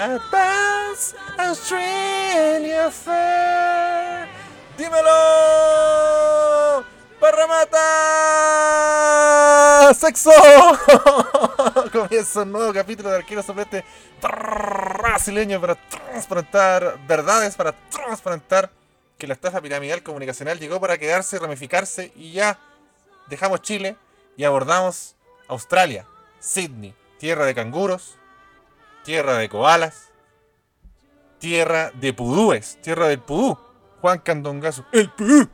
[0.00, 4.26] Advance Australia Fair.
[4.78, 5.10] ¡Dímelo!
[7.20, 7.76] ¡Parramata!
[9.92, 10.30] ¡Sexo!
[11.92, 13.84] Comienza un nuevo capítulo de Arquero Soplete
[14.22, 18.70] brasileño para transparentar verdades, para transparentar
[19.18, 22.58] que la estafa piramidal comunicacional llegó para quedarse, ramificarse y ya
[23.28, 23.98] dejamos Chile
[24.38, 25.14] y abordamos
[25.46, 26.06] Australia,
[26.38, 28.16] Sydney, tierra de canguros,
[29.04, 30.10] tierra de koalas,
[31.38, 33.58] tierra de pudúes, tierra del pudú.
[34.00, 35.48] Juan Candongazo, el pudú,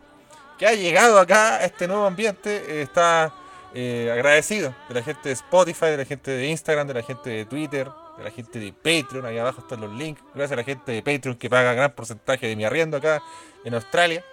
[0.58, 3.32] que ha llegado acá a este nuevo ambiente, eh, está
[3.74, 7.28] eh, agradecido de la gente de Spotify, de la gente de Instagram, de la gente
[7.28, 10.64] de Twitter, de la gente de Patreon, ahí abajo están los links, gracias a la
[10.64, 13.20] gente de Patreon que paga gran porcentaje de mi arriendo acá
[13.64, 14.24] en Australia,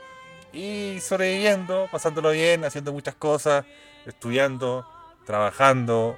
[0.53, 3.65] y sobreviviendo, pasándolo bien, haciendo muchas cosas,
[4.05, 4.85] estudiando,
[5.25, 6.17] trabajando,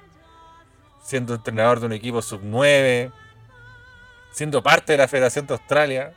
[1.06, 3.11] siendo entrenador de un equipo sub-9,
[4.31, 6.14] siendo parte de la Federación de Australia,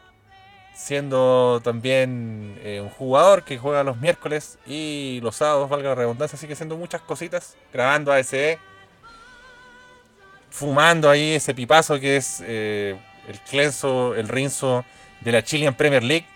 [0.75, 6.36] siendo también eh, un jugador que juega los miércoles y los sábados, valga la redundancia,
[6.36, 8.58] así que haciendo muchas cositas, grabando ASE,
[10.48, 14.86] fumando ahí ese pipazo que es eh, el clenso, el rinzo
[15.20, 16.27] de la Chilean Premier League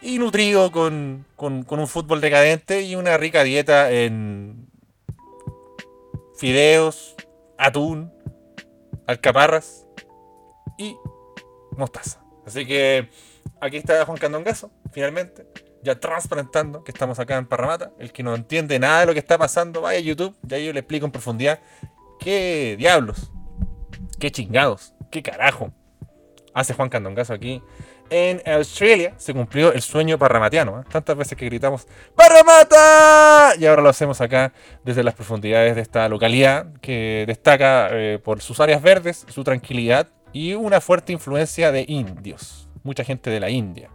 [0.00, 4.68] y nutrido con, con un fútbol decadente y una rica dieta en
[6.36, 7.14] fideos,
[7.66, 8.12] atún,
[9.06, 9.86] alcaparras
[10.78, 10.96] y
[11.76, 12.20] mostaza.
[12.46, 13.08] Así que
[13.60, 15.46] aquí está Juan Candongazo, finalmente,
[15.82, 17.92] ya transparentando que estamos acá en Parramata.
[17.98, 20.72] El que no entiende nada de lo que está pasando, vaya a YouTube, ya yo
[20.72, 21.60] le explico en profundidad
[22.20, 23.30] qué diablos,
[24.18, 25.72] qué chingados, qué carajo
[26.54, 27.62] hace Juan Candongazo aquí.
[28.10, 30.80] En Australia se cumplió el sueño parramatiano.
[30.80, 30.84] ¿eh?
[30.90, 33.54] Tantas veces que gritamos ¡Parramata!
[33.58, 34.52] Y ahora lo hacemos acá
[34.84, 40.08] desde las profundidades de esta localidad que destaca eh, por sus áreas verdes, su tranquilidad
[40.32, 42.68] y una fuerte influencia de indios.
[42.82, 43.88] Mucha gente de la India.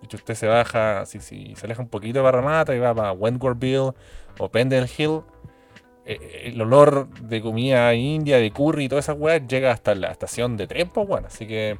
[0.00, 3.12] De hecho, usted se baja, si, se aleja un poquito de Parramata y va para
[3.12, 3.92] Wentworthville
[4.38, 5.22] o Pendle Hill,
[6.06, 10.12] eh, el olor de comida india, de curry y todas esas weas llega hasta la
[10.12, 11.26] estación de tren, pues bueno.
[11.26, 11.78] Así que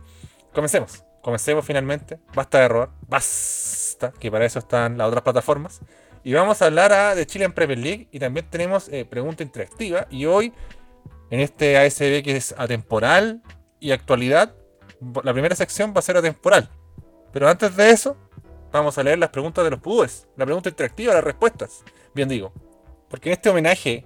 [0.53, 1.06] comencemos.
[1.27, 2.21] Comencemos finalmente.
[2.37, 2.91] Basta de robar.
[3.09, 4.13] Basta.
[4.13, 5.81] Que para eso están las otras plataformas.
[6.23, 8.09] Y vamos a hablar de Chile en Premier League.
[8.13, 10.07] Y también tenemos eh, pregunta interactiva.
[10.09, 10.53] Y hoy,
[11.31, 13.43] en este ASB que es atemporal
[13.81, 14.55] y actualidad,
[15.25, 16.71] la primera sección va a ser atemporal.
[17.33, 18.17] Pero antes de eso,
[18.71, 20.29] vamos a leer las preguntas de los pudúes.
[20.37, 21.83] La pregunta interactiva, las respuestas.
[22.15, 22.53] Bien digo.
[23.11, 24.05] Porque en este homenaje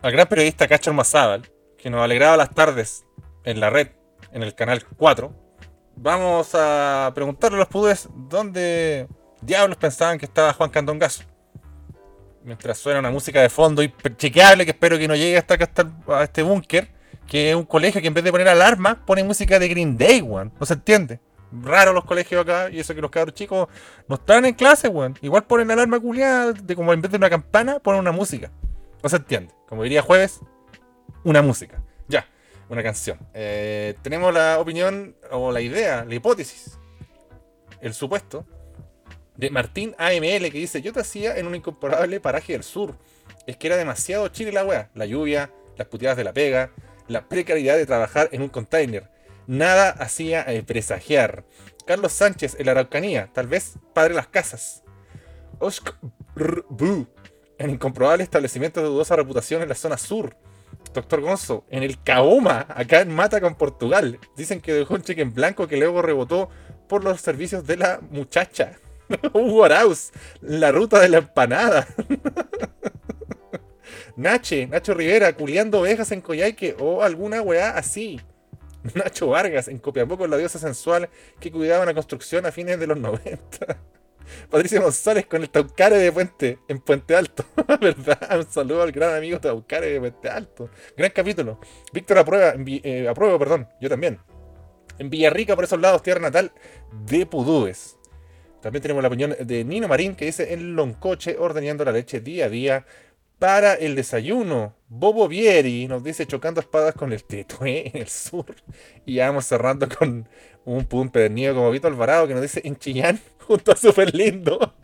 [0.00, 1.42] al gran periodista Cacho Mazábal,
[1.76, 3.04] que nos alegraba las tardes
[3.44, 3.88] en la red,
[4.32, 5.43] en el canal 4,
[5.96, 9.08] vamos a preguntarle a los pudúes dónde
[9.40, 11.24] diablos pensaban que estaba Juan Candongazo.
[12.42, 13.82] Mientras suena una música de fondo
[14.16, 16.90] chequeable que espero que no llegue hasta acá hasta a este búnker,
[17.26, 20.20] que es un colegio que en vez de poner alarma pone música de Green Day,
[20.20, 20.52] weón.
[20.60, 21.20] No se entiende.
[21.62, 23.68] Raro los colegios acá, y eso que los cabros chicos
[24.08, 25.16] no están en clase, weón.
[25.22, 28.50] Igual ponen alarma culiada, de como en vez de una campana, ponen una música.
[29.02, 29.54] No se entiende.
[29.68, 30.40] Como diría jueves,
[31.22, 31.82] una música.
[32.68, 33.18] Una canción.
[33.34, 36.78] Eh, tenemos la opinión o la idea, la hipótesis,
[37.80, 38.46] el supuesto
[39.36, 42.96] de Martín AML que dice: Yo te hacía en un incomparable paraje del sur.
[43.46, 44.90] Es que era demasiado chile la wea.
[44.94, 46.70] La lluvia, las puteadas de la pega,
[47.08, 49.10] la precariedad de trabajar en un container.
[49.46, 51.44] Nada hacía presagiar.
[51.86, 54.82] Carlos Sánchez en la Araucanía, tal vez padre de las casas.
[55.58, 55.94] Osk
[57.58, 60.36] en incomprobable establecimiento de dudosa reputación en la zona sur.
[60.92, 64.18] Doctor Gonzo, en el Kaoma, acá en Mata con Portugal.
[64.36, 66.48] Dicen que dejó un cheque en blanco que luego rebotó
[66.88, 68.78] por los servicios de la muchacha.
[69.32, 71.86] Hugo Arauz, la ruta de la empanada.
[74.16, 78.20] Nache, Nacho Rivera, culiando ovejas en Coyhaique o alguna weá así.
[78.94, 81.08] Nacho Vargas, en Copiapó con la diosa sensual
[81.40, 83.78] que cuidaba una construcción a fines de los 90.
[84.50, 87.44] Patricia González con el Taucare de Puente, en Puente Alto.
[87.80, 88.38] ¿Verdad?
[88.38, 90.70] Un saludo al gran amigo Taucare de Puente Alto.
[90.96, 91.58] Gran capítulo.
[91.92, 94.18] Víctor aprueba, eh, aprueba, perdón, yo también.
[94.98, 96.52] En Villarrica, por esos lados, tierra natal
[97.06, 97.96] de Pudúes.
[98.62, 102.46] También tenemos la opinión de Nino Marín que dice en Loncoche ordeñando la leche día
[102.46, 102.86] a día
[103.38, 104.74] para el desayuno.
[104.88, 108.54] Bobo Vieri nos dice chocando espadas con el Tetué en el sur.
[109.04, 110.26] Y ya vamos cerrando con
[110.64, 114.74] un pum como Vito Alvarado que nos dice en Chillán junto a Super Lindo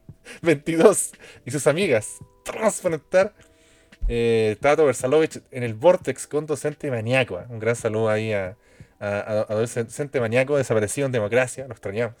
[0.42, 1.12] 22
[1.44, 2.18] y sus amigas.
[2.44, 3.32] Transparentar.
[4.08, 7.40] Eh, Tato Versalovich en el Vortex con docente maníaco.
[7.48, 8.56] Un gran saludo ahí a,
[9.48, 11.66] docente maníaco desaparecido en democracia.
[11.66, 12.16] Lo extrañamos.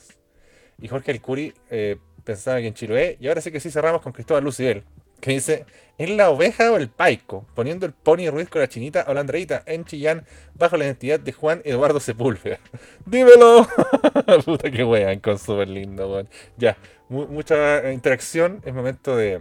[0.80, 3.16] Y Jorge Alcuri eh, pensaba que en Chiloé.
[3.20, 4.84] Y ahora sí que sí cerramos con Cristóbal Lucibel.
[5.20, 5.66] Que dice,
[5.98, 7.46] ¿es la oveja o el paico?
[7.54, 10.24] Poniendo el Pony Ruiz con la chinita o la Andreita en Chillán
[10.54, 12.58] bajo la identidad de Juan Eduardo Sepúlveda.
[13.06, 13.68] ¡Dímelo!
[14.44, 16.28] Puta que weón, con súper lindo, weón.
[16.56, 16.76] Ya,
[17.08, 18.62] mucha interacción.
[18.64, 19.40] Es momento de,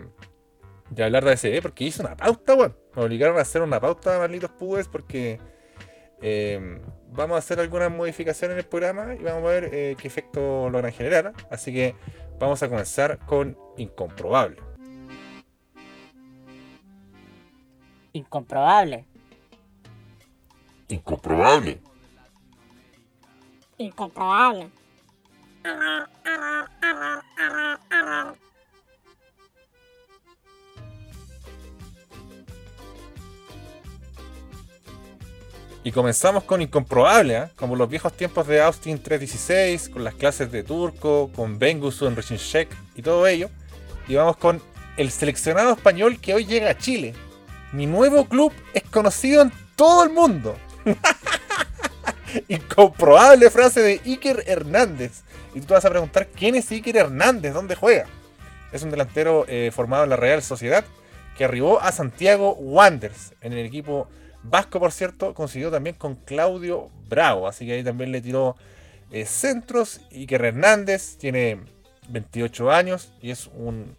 [0.89, 2.75] de hablar de ese, porque hice una pauta, weón.
[2.95, 5.39] Me obligaron a hacer una pauta, malditos pubes, porque
[6.21, 6.81] em,
[7.11, 10.69] vamos a hacer algunas modificaciones en el programa y vamos a ver eh, qué efecto
[10.69, 11.33] logran generar.
[11.49, 11.95] Así que
[12.39, 14.68] vamos a comenzar con Incomprobable.
[18.13, 19.05] Incomprobable.
[20.87, 21.79] Incomprobable.
[23.77, 24.71] Incomprobable.
[35.83, 37.47] Y comenzamos con Incomprobable, ¿eh?
[37.55, 42.15] como los viejos tiempos de Austin 316, con las clases de turco, con Bengusu en
[42.15, 43.49] Shek y todo ello.
[44.07, 44.61] Y vamos con
[44.97, 47.13] el seleccionado español que hoy llega a Chile,
[47.71, 50.55] mi nuevo club es conocido en todo el mundo.
[52.47, 55.23] Incomprobable frase de Iker Hernández.
[55.53, 57.53] Y tú te vas a preguntar, ¿quién es Iker Hernández?
[57.53, 58.05] ¿Dónde juega?
[58.71, 60.85] Es un delantero eh, formado en la Real Sociedad
[61.37, 63.33] que arribó a Santiago Wanderers.
[63.41, 64.07] En el equipo
[64.43, 67.47] vasco, por cierto, consiguió también con Claudio Bravo.
[67.47, 68.55] Así que ahí también le tiró
[69.11, 70.01] eh, centros.
[70.11, 71.59] Iker Hernández tiene
[72.09, 73.95] 28 años y es un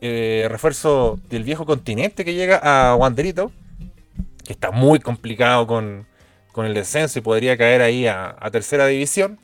[0.00, 3.52] eh, refuerzo del viejo continente que llega a Wanderito,
[4.44, 6.06] que está muy complicado con,
[6.56, 9.38] el descenso y podría caer ahí a, tercera división.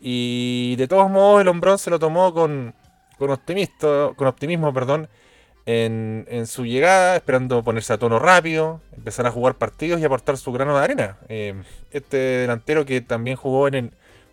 [0.00, 2.74] Y de todos modos el hombrón se lo tomó con,
[3.18, 3.38] con,
[4.16, 5.08] con optimismo perdón,
[5.66, 10.52] en, su llegada, esperando ponerse a tono rápido, empezar a jugar partidos y aportar su
[10.52, 11.18] grano de arena.
[11.28, 11.54] Eh,
[11.90, 13.90] este delantero que también jugó en el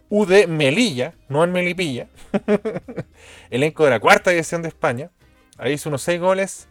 [0.10, 2.07] UD Melilla, no en Melipilla,
[3.51, 5.12] elenco de la cuarta división de España,
[5.60, 6.68] Ahí hizo unos 6 goles.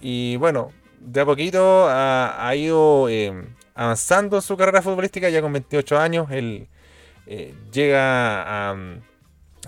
[0.00, 3.32] Y bueno, de a poquito ha, ido eh,
[3.74, 5.28] avanzando en su carrera futbolística.
[5.28, 6.68] Ya con 28 años, él
[7.26, 9.02] eh, llega al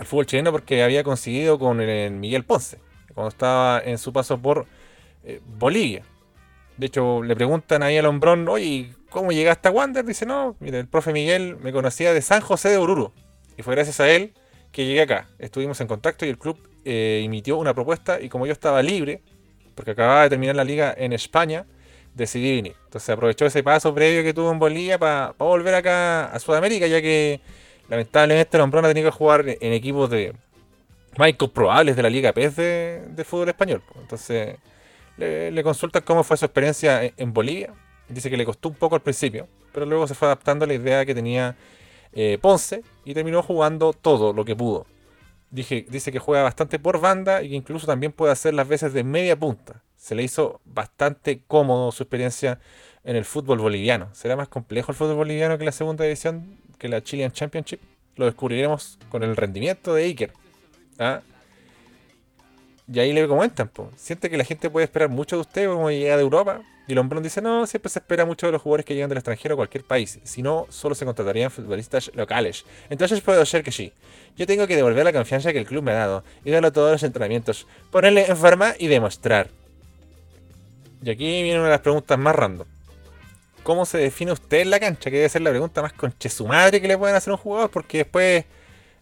[0.04, 2.78] fútbol chileno porque había conseguido con el Miguel Ponce,
[3.14, 4.66] cuando estaba en su paso por
[5.24, 6.02] eh, Bolivia.
[6.76, 10.04] De hecho, le preguntan ahí al hombrón, oye, ¿cómo llegaste a Wander?
[10.04, 13.12] Dice, no, mire, el profe Miguel me conocía de San José de Oruro.
[13.56, 14.34] Y fue gracias a él
[14.72, 15.26] que llegué acá.
[15.38, 19.20] Estuvimos en contacto y el club eh, emitió una propuesta y como yo estaba libre,
[19.74, 21.66] porque acababa de terminar la liga en España,
[22.14, 22.76] decidí venir.
[22.84, 27.02] Entonces aprovechó ese paso previo que tuvo en Bolivia para volver acá a Sudamérica, ya
[27.02, 27.40] que
[27.88, 30.32] lamentablemente Lombrón ha tenido que jugar en equipos de
[31.18, 33.82] más incomprobables de la Liga PES de, fútbol español.
[34.00, 34.56] Entonces
[35.16, 37.74] le, le, consultan cómo fue su experiencia en, Bolivia.
[38.08, 40.74] Dice que le costó un poco al principio, pero luego se fue adaptando a la
[40.74, 41.56] idea que tenía
[42.12, 44.86] eh, Ponce y terminó jugando todo lo que pudo
[45.50, 49.04] dice que juega bastante por banda y que incluso también puede hacer las veces de
[49.04, 49.82] media punta.
[49.96, 52.60] Se le hizo bastante cómodo su experiencia
[53.04, 54.08] en el fútbol boliviano.
[54.12, 57.80] ¿Será más complejo el fútbol boliviano que la segunda división, que la Chilean Championship?
[58.16, 60.32] Lo descubriremos con el rendimiento de Iker.
[60.98, 61.20] ¿ah?
[62.92, 66.16] Y ahí le comentan, siente que la gente puede esperar mucho de usted como llega
[66.16, 66.62] de Europa.
[66.88, 69.54] Y Lombrón dice, no, siempre se espera mucho de los jugadores que llegan del extranjero
[69.54, 70.20] a cualquier país.
[70.22, 72.64] Si no, solo se contratarían futbolistas locales.
[72.90, 73.92] Entonces puedo ser que sí.
[74.36, 76.92] Yo tengo que devolver la confianza que el club me ha dado y darlo todos
[76.92, 77.66] los entrenamientos.
[77.90, 79.48] Ponerle en forma y demostrar.
[81.02, 82.66] Y aquí viene una de las preguntas más random.
[83.64, 85.10] ¿Cómo se define usted en la cancha?
[85.10, 87.40] Que debe ser la pregunta más conche su madre que le pueden hacer a un
[87.40, 88.44] jugador, porque después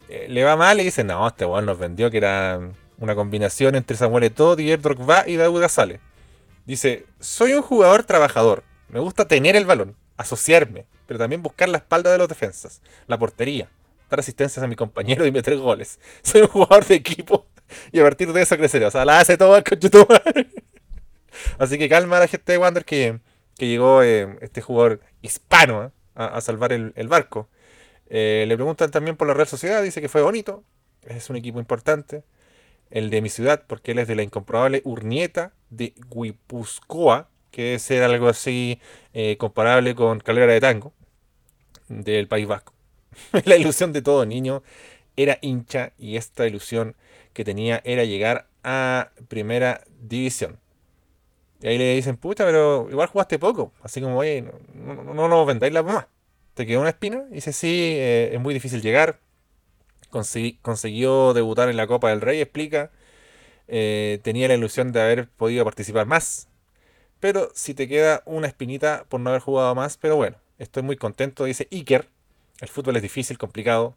[0.09, 2.61] eh, le va mal y dice, no, este weón nos vendió que era
[2.99, 6.01] una combinación entre Samuel Eto'o, Didier Drogba y Daud Sale.
[6.67, 8.65] Dice, soy un jugador trabajador.
[8.89, 13.19] Me gusta tener el balón, asociarme, pero también buscar la espalda de los defensas, la
[13.19, 13.69] portería,
[14.09, 15.99] dar asistencias a mi compañero y meter goles.
[16.23, 17.47] Soy un jugador de equipo
[17.93, 18.87] y a partir de eso creceré.
[18.87, 19.57] O sea, la hace todo
[20.35, 20.49] el
[21.59, 23.21] Así que calma a la gente de Wander que,
[23.59, 27.49] llegó eh, este jugador hispano eh, a, salvar el, barco.
[28.09, 30.65] Eh, le preguntan también por la Real Sociedad, dice que fue bonito,
[31.03, 32.23] es un equipo importante
[32.91, 37.79] el de mi ciudad, porque él es de la incomprobable Urnieta de Guipuzcoa, que debe
[37.79, 38.81] ser algo así
[39.13, 40.93] eh, comparable con Calera de Tango,
[41.89, 42.73] del País Vasco.
[43.45, 44.63] la ilusión de todo niño
[45.17, 46.97] era hincha y esta ilusión
[47.33, 50.59] que tenía era llegar a primera división.
[51.61, 53.73] Y ahí le dicen, pucha, pero igual jugaste poco.
[53.83, 54.43] Así como, oye,
[54.75, 56.09] no, no, no nos vendáis la mamá.
[56.55, 57.25] ¿Te quedó una espina?
[57.31, 59.19] Y dice, sí, eh, es muy difícil llegar
[60.63, 62.91] consiguió debutar en la Copa del Rey, explica.
[63.69, 66.49] Eh, tenía la ilusión de haber podido participar más.
[67.21, 70.97] Pero si te queda una espinita por no haber jugado más, pero bueno, estoy muy
[70.97, 72.09] contento, dice Iker.
[72.61, 73.97] El fútbol es difícil, complicado.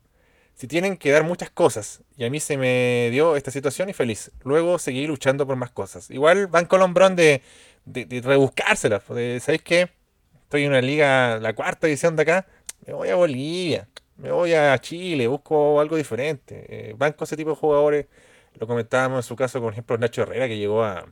[0.58, 3.94] si tienen que dar muchas cosas, y a mí se me dio esta situación y
[3.94, 6.10] feliz, luego seguí luchando por más cosas.
[6.10, 7.44] Igual van Colombrón de,
[7.86, 9.90] de, de rebuscárselas, ¿sabéis qué?
[10.44, 12.48] Estoy en una liga, la cuarta edición de acá,
[12.88, 16.66] me voy a Bolivia, me voy a Chile, busco algo diferente.
[16.70, 18.08] Eh, van con ese tipo de jugadores,
[18.60, 21.06] lo comentábamos en su caso, por ejemplo, Nacho Herrera, que llegó a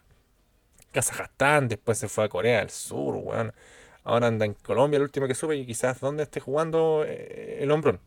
[0.92, 3.54] Kazajstán, después se fue a Corea del Sur, weón.
[4.04, 7.72] Ahora anda en Colombia, el último que sube, y quizás donde esté jugando eh, el
[7.72, 8.00] hombrón.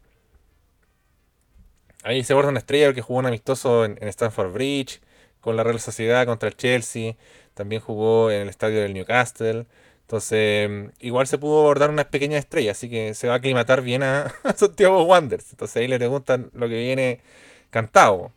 [2.04, 5.00] Ahí se borda una estrella que jugó un amistoso en, Stanford Bridge,
[5.40, 7.16] con la Real Sociedad contra el Chelsea.
[7.54, 9.66] También jugó en el estadio del Newcastle.
[10.02, 14.02] Entonces, igual se pudo abordar una pequeña estrella, así que se va a aclimatar bien
[14.04, 15.50] a, Santiago Wanderers.
[15.50, 17.21] Entonces ahí le preguntan lo que viene
[17.71, 18.33] cantado.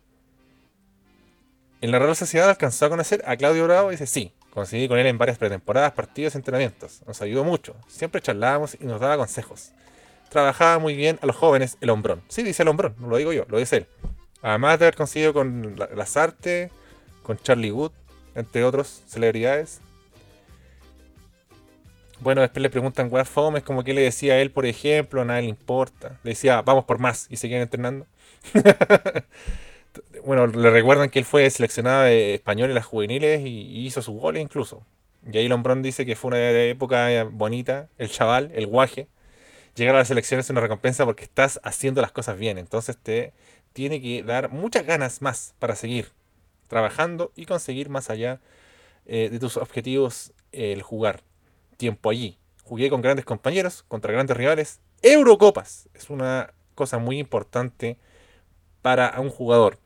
[1.82, 4.98] En la Real Sociedad alcanzó a conocer a Claudio Bravo y dice, sí, coincidí con
[4.98, 7.02] él en varias pretemporadas, partidos y entrenamientos.
[7.06, 7.76] Nos ayudó mucho.
[7.88, 9.72] Siempre charlábamos y nos daba consejos
[10.32, 12.22] trabajaba muy bien a los jóvenes el hombrón.
[12.28, 13.86] Sí, dice el hombrón, no lo digo yo, lo dice él.
[14.40, 16.72] Además de haber conseguido con las artes,
[17.22, 17.92] con Charlie Wood,
[18.34, 19.80] entre otros celebridades.
[22.18, 25.20] Bueno, después le preguntan, weá, fome, es como que le decía a él, por ejemplo,
[25.20, 26.18] a nadie le importa.
[26.22, 28.06] Le decía, vamos por más, y seguían entrenando.
[30.24, 34.18] bueno, le recuerdan que él fue seleccionado de español en las juveniles y, hizo sus
[34.18, 34.84] goles incluso.
[35.30, 39.08] Y ahí Lombrón dice que fue una época bonita, el chaval, el guaje
[39.74, 42.58] llegar a las elecciones es una recompensa porque estás haciendo las cosas bien.
[42.58, 43.32] Entonces te
[43.72, 46.12] tiene que dar muchas ganas más para seguir
[46.68, 48.40] trabajando y conseguir más allá
[49.06, 51.22] eh, de tus objetivos el jugar
[51.76, 52.38] tiempo allí.
[52.64, 54.80] Jugué con grandes compañeros, contra grandes rivales.
[55.02, 57.98] Eurocopas es una cosa muy importante
[58.82, 59.78] para un jugador.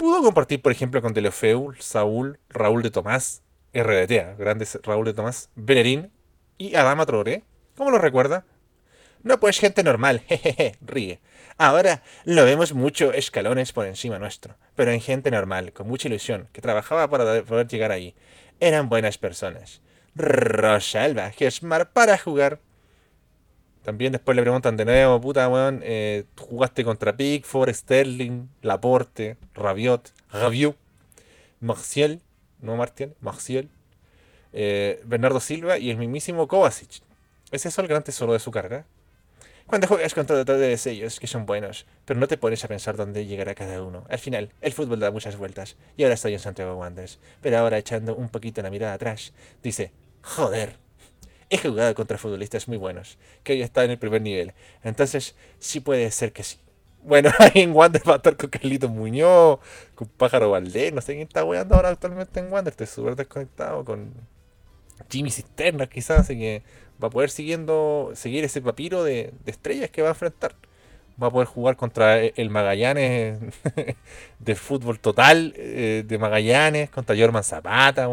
[0.00, 3.42] Pudo compartir, por ejemplo, con Delofeu, Saúl, Raúl de Tomás,
[3.74, 6.10] RDT, grandes Raúl de Tomás, Bellerín
[6.56, 7.44] y Adama Traoré
[7.76, 8.46] ¿Cómo lo recuerda?
[9.22, 11.20] No, pues gente normal, jejeje, ríe.
[11.58, 16.48] Ahora lo vemos mucho escalones por encima nuestro, pero en gente normal, con mucha ilusión,
[16.54, 18.14] que trabajaba para poder llegar ahí.
[18.58, 19.82] Eran buenas personas.
[20.14, 22.60] Rosalba, Gesmar para jugar.
[23.90, 30.12] También después le preguntan de nuevo, puta weón, eh, jugaste contra Pickford, Sterling, Laporte, Rabiot,
[30.30, 30.76] Rabiot,
[31.58, 32.20] Marcial,
[32.60, 33.68] no Martial, Marcial,
[34.52, 37.02] eh, Bernardo Silva y el mismísimo Kovacic.
[37.50, 38.86] ¿Es eso el gran tesoro de su carga?
[39.66, 43.26] Cuando juegas contra todos ellos, que son buenos, pero no te pones a pensar dónde
[43.26, 44.04] llegará cada uno.
[44.08, 47.76] Al final, el fútbol da muchas vueltas, y ahora estoy en Santiago Wanderers, pero ahora
[47.76, 49.32] echando un poquito la mirada atrás,
[49.64, 49.90] dice,
[50.22, 50.76] joder,
[51.50, 55.80] he jugado contra futbolistas muy buenos, que hoy están en el primer nivel, entonces sí
[55.80, 56.58] puede ser que sí.
[57.02, 59.58] Bueno, ahí en Wander va a estar con Carlito Muñoz,
[59.94, 63.84] con Pájaro Valdés, no sé quién está jugando ahora actualmente en Wander, estoy súper desconectado
[63.84, 64.12] con
[65.10, 66.62] Jimmy Cisterna quizás, así que
[67.02, 70.54] va a poder siguiendo, seguir ese papiro de, estrellas que va a enfrentar.
[71.22, 73.38] Va a poder jugar contra el Magallanes
[74.38, 78.08] de fútbol total eh, de Magallanes, contra Jorman Zapata,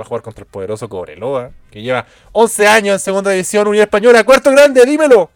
[0.00, 3.82] Va a jugar contra el poderoso Cobreloa, que lleva 11 años en segunda división, Unión
[3.82, 5.30] Española, cuarto grande, dímelo.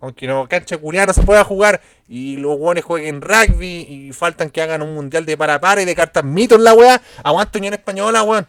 [0.00, 4.50] Aunque no cancha culiada no se pueda jugar y los hueones jueguen rugby y faltan
[4.50, 7.74] que hagan un mundial de para para y de cartas mitos la weá, aguanta Unión
[7.74, 8.46] Española, weón.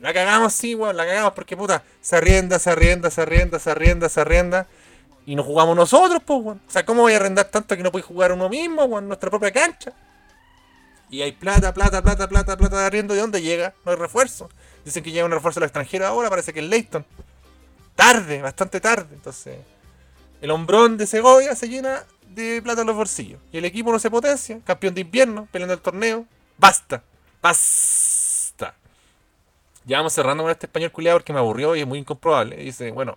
[0.00, 3.70] La cagamos, sí, weón, la cagamos porque puta, se arrienda, se arrienda, se arrienda, se
[3.70, 4.66] arrienda, se arrienda.
[5.26, 6.62] Y no jugamos nosotros, pues, weón.
[6.66, 9.08] O sea, ¿cómo voy a arrendar tanto que no puede jugar uno mismo, weón, en
[9.08, 9.92] nuestra propia cancha?
[11.10, 13.14] Y hay plata, plata, plata, plata, plata arriendo.
[13.14, 13.74] ¿De dónde llega?
[13.84, 14.48] No hay refuerzo.
[14.84, 17.04] Dicen que llega un refuerzo al extranjero ahora, parece que es Leighton.
[17.94, 19.14] Tarde, bastante tarde.
[19.14, 19.58] Entonces,
[20.40, 23.40] el hombrón de Segovia se llena de plata en los bolsillos.
[23.52, 24.60] Y el equipo no se potencia.
[24.64, 26.26] Campeón de invierno, peleando el torneo.
[26.58, 27.02] Basta.
[27.42, 28.28] Basta
[29.88, 32.56] ya vamos cerrando con este español culiado porque me aburrió y es muy incomprobable.
[32.56, 33.16] Dice, bueno,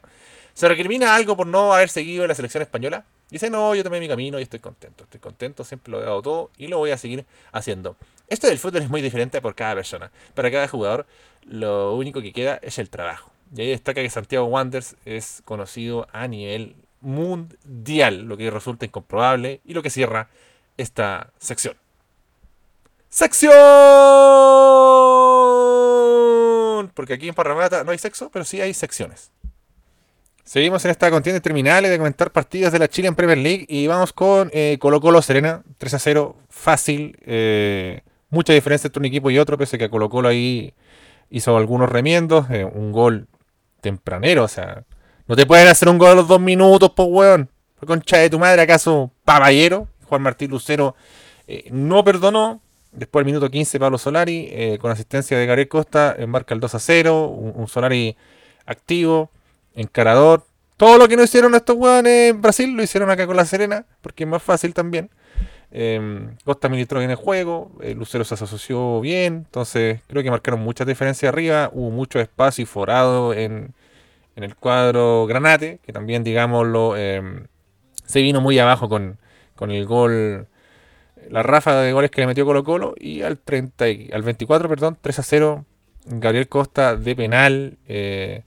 [0.53, 3.03] ¿se recrimina algo por no haber seguido la selección española?
[3.31, 5.05] Dice, no, yo tomé mi camino y estoy contento.
[5.05, 7.95] Estoy contento, siempre lo he dado todo y lo voy a seguir haciendo.
[8.27, 10.11] Esto del fútbol es muy diferente por cada persona.
[10.35, 11.07] Para cada jugador,
[11.45, 13.31] lo único que queda es el trabajo.
[13.55, 19.61] Y ahí destaca que Santiago Wanderers es conocido a nivel mundial, lo que resulta incomprobable
[19.65, 20.29] y lo que cierra
[20.77, 21.75] esta sección.
[23.09, 23.51] ¡Sección!
[26.93, 29.31] porque aquí en Parramata no hay sexo, pero sí hay secciones.
[30.43, 33.85] Seguimos en esta contienda terminal de comentar partidos de la Chile en Premier League y
[33.87, 39.05] vamos con eh, Colo Colo Serena, 3 a 0, fácil, eh, mucha diferencia entre un
[39.05, 40.73] equipo y otro, pese que Colo Colo ahí
[41.29, 43.27] hizo algunos remiendos, eh, un gol
[43.81, 44.83] tempranero, o sea,
[45.27, 47.49] no te pueden hacer un gol a los dos minutos, pues weón.
[47.85, 49.87] Concha de tu madre, ¿acaso Paballero?
[50.05, 50.95] Juan Martín Lucero
[51.71, 56.59] no perdonó, Después, el minuto 15, Pablo Solari, con asistencia de Gabriel Costa, embarca el
[56.59, 57.27] 2 a 0.
[57.27, 58.17] Un, Solari
[58.65, 59.31] activo,
[59.75, 60.45] encarador,
[60.77, 63.85] todo lo que no hicieron estos hueones en Brasil lo hicieron acá con la Serena,
[64.01, 65.11] porque es más fácil también.
[65.69, 70.85] Em, Costa ministró bien el juego, Lucero se asoció bien, entonces creo que marcaron muchas
[70.87, 73.73] diferencias arriba, hubo mucho espacio y forado en,
[74.35, 77.45] en el cuadro Granate, que también, digámoslo, em,
[78.05, 79.17] se vino muy abajo con,
[79.55, 80.47] con, el gol,
[81.29, 84.97] la ráfaga de goles que le metió Colo Colo, y al, 30, al 24, perdón,
[84.99, 85.65] 3 a 0,
[86.05, 88.43] Gabriel Costa de penal, eh,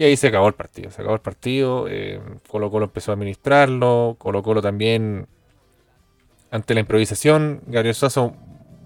[0.00, 3.14] y ahí se acabó el partido, se acabó el partido, eh, Colo Colo empezó a
[3.14, 5.26] administrarlo, Colo Colo también
[6.50, 8.32] ante la improvisación, Gabriel Sosa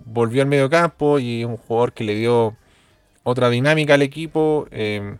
[0.04, 2.56] volvió al medio campo y un jugador que le dio
[3.22, 4.66] otra dinámica al equipo.
[4.72, 5.18] Eh,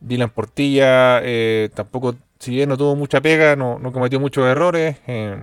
[0.00, 4.96] Dylan Portilla eh, tampoco, si bien no tuvo mucha pega, no, cometió muchos errores.
[5.06, 5.40] Eh,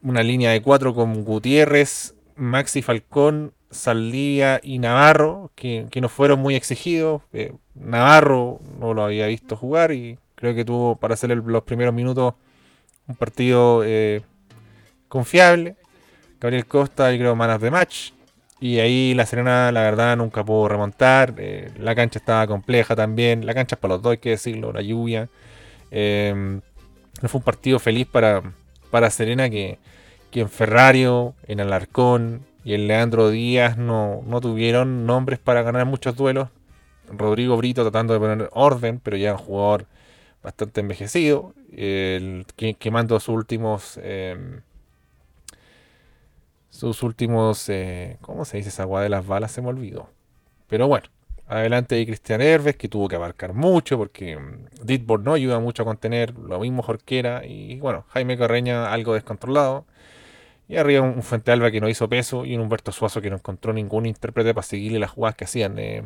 [0.00, 6.54] una línea de cuatro con Gutiérrez, Maxi Falcón, Saldivia y Navarro, que, no fueron muy
[6.54, 7.22] exigidos.
[7.74, 12.34] Navarro no lo había visto jugar y creo que tuvo para hacer los primeros minutos
[13.06, 13.84] un partido
[15.08, 15.76] confiable.
[16.40, 18.12] Gabriel Costa, y creo, manas de match.
[18.60, 21.34] Y ahí la Serena, la verdad, nunca pudo remontar.
[21.38, 23.46] Eh, la cancha estaba compleja también.
[23.46, 25.28] La cancha es para los dos, hay que decirlo, la lluvia.
[25.90, 26.60] Eh,
[27.22, 28.42] no fue un partido feliz para,
[28.90, 29.78] para Serena que,
[30.30, 35.86] que en Ferrario, en Alarcón y en Leandro Díaz no, no tuvieron nombres para ganar
[35.86, 36.50] muchos duelos.
[37.10, 39.86] Rodrigo Brito tratando de poner orden, pero ya un jugador
[40.42, 42.44] bastante envejecido, el,
[42.78, 44.60] quemando sus últimos eh,
[46.68, 49.50] sus últimos, eh, ¿cómo se dice esa agua de las balas?
[49.50, 50.10] Se me olvidó.
[50.66, 51.06] Pero bueno,
[51.46, 55.84] adelante hay Cristian Herves, que tuvo que abarcar mucho, porque mm, Ditborg no ayuda mucho
[55.84, 59.86] a contener, lo mismo Jorquera, y bueno, Jaime Carreña algo descontrolado.
[60.68, 63.36] Y arriba un Fuente Alba que no hizo peso, y un Humberto Suazo que no
[63.36, 65.78] encontró ningún intérprete para seguirle las jugadas que hacían.
[65.78, 66.02] Eh,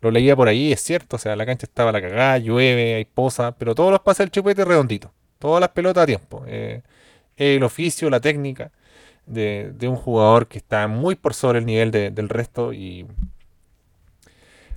[0.00, 3.04] lo leía por ahí, es cierto, o sea, la cancha estaba la cagada, llueve, hay
[3.04, 6.42] posa, pero todos los pases del chupete redondito, todas las pelotas a tiempo.
[6.46, 6.82] Eh,
[7.36, 8.72] el oficio, la técnica
[9.26, 13.06] de, un jugador que está muy por sobre el nivel del resto y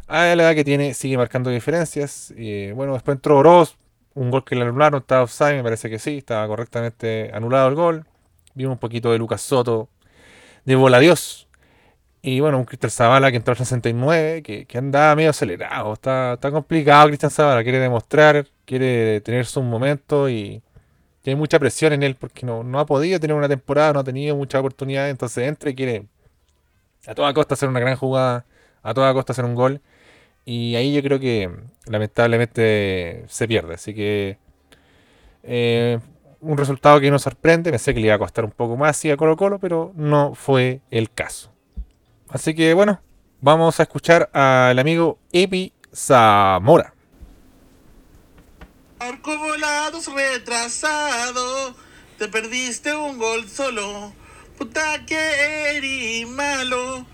[0.08, 2.34] a la edad que tiene sigue marcando diferencias.
[2.76, 3.78] Bueno, después entró Oroz,
[4.14, 7.76] un gol que le anularon, estaba offside, me parece que sí, estaba correctamente anulado el
[7.76, 8.06] gol.
[8.56, 9.90] Vimos un poquito de Lucas Soto,
[10.66, 11.48] de Bola Dios.
[12.22, 15.94] Y bueno, un Cristian Zavala que entró al 69, que, que andaba medio acelerado.
[15.94, 20.64] Está, está complicado Cristian Zavala, quiere demostrar, quiere tener su momento y
[21.30, 24.04] hay mucha presión en él porque no, no ha podido tener una temporada, no ha
[24.04, 26.06] tenido mucha oportunidad, entonces entra y quiere
[27.08, 28.46] a toda costa hacer una gran jugada,
[28.84, 29.82] a toda costa hacer un gol.
[30.46, 31.50] Y ahí yo creo que
[31.88, 33.76] lamentablemente se pierde.
[33.76, 34.38] Así que
[35.44, 36.00] eh,
[36.42, 37.72] un resultado que nos sorprende.
[37.72, 40.82] Pensé que le iba a costar un poco más a Colo Colo, pero no fue
[40.92, 41.52] el caso.
[42.30, 43.02] Así que bueno,
[43.42, 46.94] vamos a escuchar al amigo Epi Zamora.
[49.00, 51.76] Arco volados retrasado,
[52.18, 54.14] te perdiste un gol solo.
[54.58, 57.06] Puta que eres malo,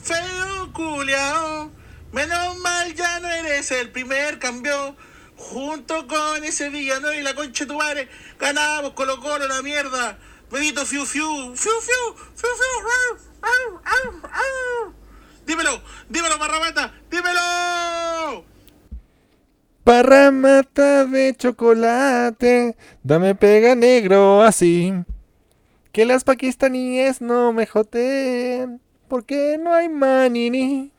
[0.00, 1.70] feo culiao.
[2.12, 4.96] Menos mal ya no eres el primer cambio.
[5.38, 10.18] Junto con ese villano y la concha de tu madre, ganamos Colo Colo la mierda.
[10.50, 13.18] Benito fiu fiu, fiu fiu, fiu fiu.
[15.46, 18.44] Dímelo, dímelo, Barrabata, dímelo.
[19.84, 24.92] Parramata de chocolate, dame pega negro así.
[25.92, 30.92] Que las pakistaníes no me joteen, porque no hay manini.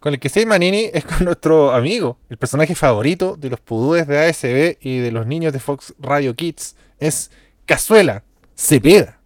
[0.00, 4.06] Con el que hay manini es con nuestro amigo, el personaje favorito de los pudúes
[4.06, 6.74] de ASB y de los niños de Fox Radio Kids.
[6.98, 7.30] Es
[7.66, 8.24] Cazuela
[8.56, 9.18] Cepeda.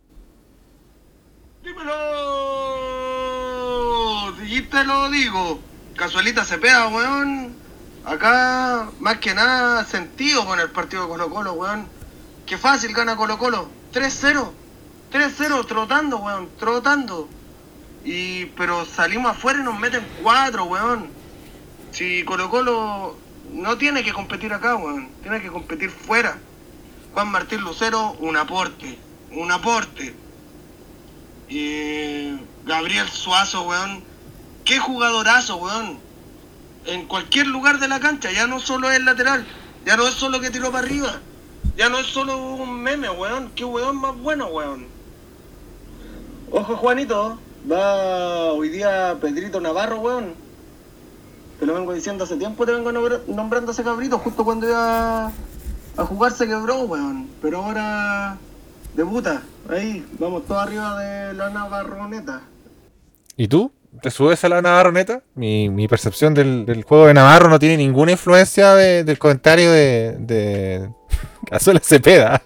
[1.62, 1.94] Dímelo,
[4.44, 5.60] y te lo digo.
[5.96, 7.54] Cazuelita Cepeda, weón
[8.04, 11.86] Acá, más que nada, sentido con el partido de Colo Colo, weón.
[12.44, 13.68] Qué fácil gana Colo Colo.
[13.94, 14.50] 3-0.
[15.10, 16.50] 3-0, trotando, weón.
[16.58, 17.28] Trotando.
[18.04, 21.08] Y, pero salimos afuera y nos meten 4, weón.
[21.90, 23.16] Si Colo Colo
[23.52, 25.08] no tiene que competir acá, weón.
[25.22, 26.38] Tiene que competir fuera.
[27.14, 28.98] Juan Martín Lucero, un aporte.
[29.32, 30.14] Un aporte.
[31.48, 34.04] Y Gabriel Suazo, weón.
[34.64, 36.04] Qué jugadorazo, weón
[36.86, 39.44] en cualquier lugar de la cancha, ya no solo es lateral,
[39.84, 41.20] ya no es solo que tiró para arriba,
[41.76, 44.86] ya no es solo un meme, weón, qué weón más bueno, weón.
[46.50, 47.38] Ojo Juanito,
[47.70, 50.34] va hoy día Pedrito Navarro, weón.
[51.58, 52.90] Te lo vengo diciendo hace tiempo, te vengo
[53.28, 55.26] nombrando ese cabrito, justo cuando iba
[55.96, 57.28] a jugar se quebró, weón.
[57.40, 58.36] Pero ahora
[58.94, 62.42] debuta, ahí, vamos todos arriba de la Navarroneta.
[63.36, 63.70] ¿Y tú?
[64.02, 65.22] te subes a la Navarro neta.
[65.36, 70.16] Mi, mi percepción del, juego de Navarro no tiene ninguna influencia de- del comentario de,
[70.18, 70.90] de
[71.48, 72.42] Cazuela Cepeda.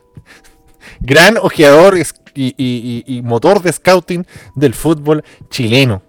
[1.00, 1.96] Gran ojeador
[2.46, 4.24] y, y- y- motor de scouting
[4.54, 6.02] del fútbol chileno.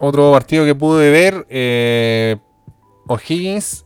[0.00, 2.36] Otro partido que pude ver, eh,
[3.06, 3.84] O'Higgins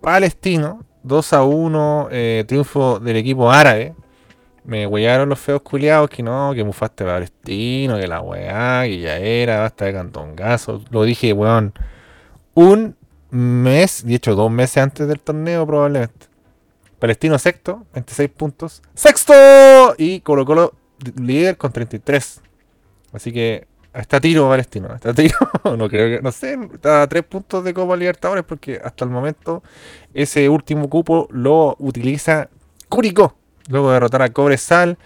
[0.00, 3.94] Palestino, 2 a 1, eh, triunfo del equipo árabe.
[4.64, 9.16] Me huellaron los feos culiados que no, que mufaste Palestino, que la weá, que ya
[9.18, 10.82] era, basta de cantongazo.
[10.90, 11.72] Lo dije, weón,
[12.54, 12.96] un
[13.30, 16.25] mes, de hecho dos meses antes del torneo probablemente.
[17.06, 18.82] Palestino sexto, 26 puntos.
[18.92, 19.32] ¡Sexto!
[19.96, 20.74] Y Colo Colo
[21.22, 22.40] líder con 33.
[23.12, 25.36] Así que está tiro Palestino, está tiro.
[25.78, 29.12] no creo que, no sé, está a 3 puntos de Copa Libertadores porque hasta el
[29.12, 29.62] momento
[30.14, 32.48] ese último cupo lo utiliza
[32.88, 33.36] Curicó.
[33.68, 34.98] Luego de derrotar a Cobresal.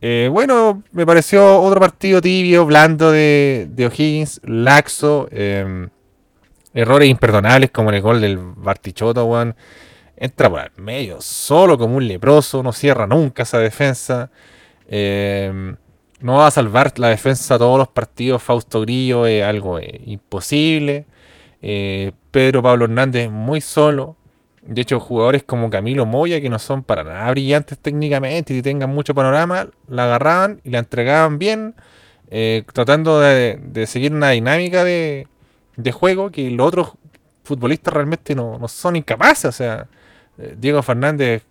[0.00, 5.28] Eh, bueno, me pareció otro partido tibio, blando de, de O'Higgins, laxo.
[5.30, 5.88] eh,
[6.74, 9.54] errores imperdonables como el gol del Bartichotto, weón.
[10.22, 14.30] Entra por el medio, solo como un leproso, no cierra nunca esa defensa.
[14.86, 15.74] Eh,
[16.20, 18.40] no va a salvar la defensa todos los partidos.
[18.40, 21.06] Fausto Grillo es algo eh, imposible.
[21.60, 24.14] Eh, Pedro Pablo Hernández muy solo.
[24.62, 28.90] De hecho, jugadores como Camilo Moya, que no son para nada brillantes técnicamente y tengan
[28.90, 31.74] mucho panorama, la agarraban y la entregaban bien,
[32.72, 35.26] tratando de, de seguir una dinámica de,
[35.76, 36.92] de juego que los otros
[37.42, 39.46] futbolistas realmente no, no son incapaces.
[39.46, 39.88] O sea,
[40.36, 41.44] Diego Fernández,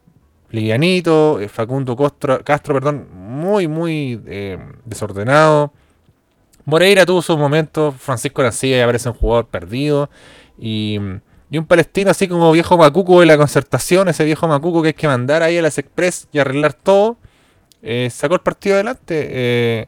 [0.50, 5.74] livianito, eh, Facundo Castro, Castro, perdón, muy, muy eh, desordenado.
[6.66, 10.10] Moreira tuvo sus momentos, Francisco Arancilla ya parece un jugador perdido.
[10.60, 11.00] Y,
[11.50, 14.94] y un palestino así como viejo macuco de la concertación, ese viejo macuco que hay
[14.94, 17.18] que mandar ahí a las Express y arreglar todo,
[17.82, 19.28] eh, sacó el partido adelante.
[19.30, 19.88] eh,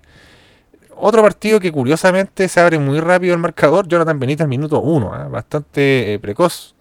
[0.96, 6.14] otro partido que curiosamente se abre muy rápido el marcador, Jonathan Benítez minuto 1, bastante
[6.14, 6.73] eh, precoz,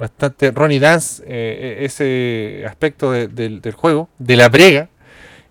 [0.00, 4.88] bastante Ronnie Dance, eh, eh, ese aspecto de- del, juego, de la brega.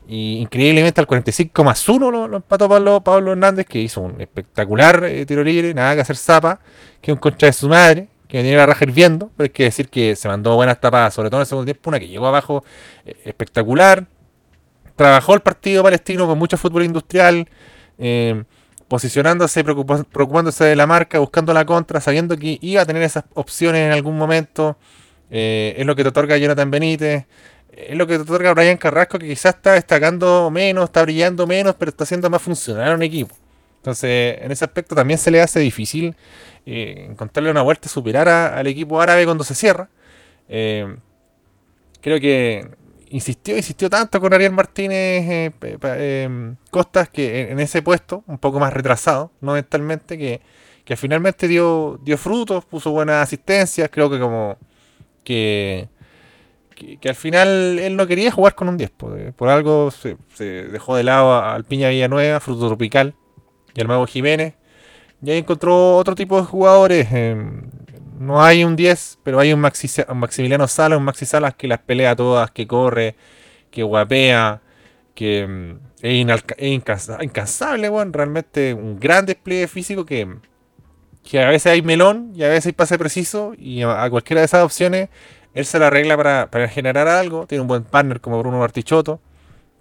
[0.08, 4.20] Y increíblemente al 45 más 1 lo, lo empató Pablo, Pablo Hernández, que hizo un
[4.20, 6.60] espectacular eh, tiro libre, nada que hacer zapa,
[7.00, 9.88] que un concha de su madre, que tenía la raja hirviendo, pero hay que decir
[9.88, 12.64] que se mandó buenas tapadas, sobre todo en el segundo tiempo, una que llegó abajo
[13.24, 14.08] espectacular.
[14.96, 17.48] Trabajó el partido palestino con mucho fútbol industrial,
[18.00, 18.44] eh,
[18.90, 23.86] posicionándose, preocupándose de la marca, buscando la contra, sabiendo que iba a tener esas opciones
[23.86, 24.78] en algún momento.
[25.32, 27.26] Eh, es lo que te otorga Jonathan Benítez.
[27.72, 31.76] Es lo que te otorga Brian Carrasco, que quizás está destacando menos, está brillando menos,
[31.80, 33.34] pero está haciendo más funcionar un equipo.
[33.78, 36.16] Entonces, en ese aspecto también se le hace difícil
[36.66, 39.88] eh, encontrarle una vuelta, superar a- al equipo árabe cuando se cierra.
[40.50, 40.98] Eh,
[42.02, 42.68] creo que
[43.10, 48.60] insistió, insistió tanto con Ariel Martínez eh, eh, Costas que en, ese puesto, un poco
[48.60, 50.42] más retrasado, no mentalmente, que,
[50.86, 54.58] que finalmente dio, dio frutos, puso buenas asistencias, creo que como
[55.24, 55.90] que,
[56.76, 60.18] que, al final él no quería jugar con un 10, por, por algo se,
[60.72, 63.16] dejó de lado al Piña Villanueva, Fruto Tropical,
[63.74, 64.56] y al Mago Jiménez,
[65.22, 67.08] y ahí encontró otro tipo de jugadores.
[67.12, 67.36] eh,
[68.20, 71.68] no hay un 10, pero hay un, Maxi- un Maximiliano Salas, un Maxi Salas que
[71.68, 73.16] las pelea todas, que corre,
[73.72, 74.62] que guapea,
[75.16, 78.14] que mm, es, inalca- es incansa- incansable, weón.
[78.14, 80.28] Realmente un gran despliegue físico que,
[81.24, 83.54] que a veces hay melón y a veces hay pase preciso.
[83.58, 85.10] Y a, cualquiera de esas opciones,
[85.54, 87.48] él se la arregla para, generar algo.
[87.48, 89.22] Tiene un buen partner como Bruno Bartichotto.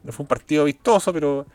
[0.04, 1.46] No fue un partido vistoso, pero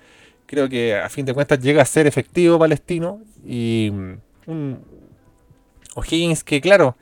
[0.46, 3.22] creo que a fin de cuentas llega a ser efectivo palestino.
[3.46, 4.14] Y mm,
[4.48, 4.93] un
[5.96, 6.98] O'Higgins que, claro,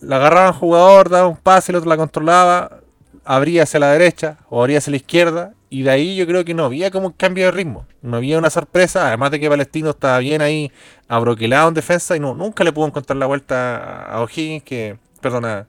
[0.00, 2.80] la agarraba un jugador, daba un pase, el otro la controlaba,
[3.24, 5.54] abría hacia la derecha o abría hacia la izquierda.
[5.70, 7.86] Y de ahí yo creo que no había como un cambio de ritmo.
[8.00, 9.08] No había una sorpresa.
[9.08, 10.70] Además de que Palestino estaba bien ahí,
[11.08, 12.16] abroquelado en defensa.
[12.16, 15.66] Y no, nunca le pudo encontrar la vuelta a O'Higgins, que, perdona,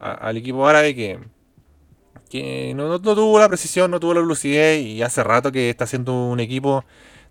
[0.00, 1.20] al equipo árabe que,
[2.28, 4.80] que no, no- no tuvo la precisión, no tuvo la lucidez.
[4.84, 6.84] Y hace rato que está siendo un equipo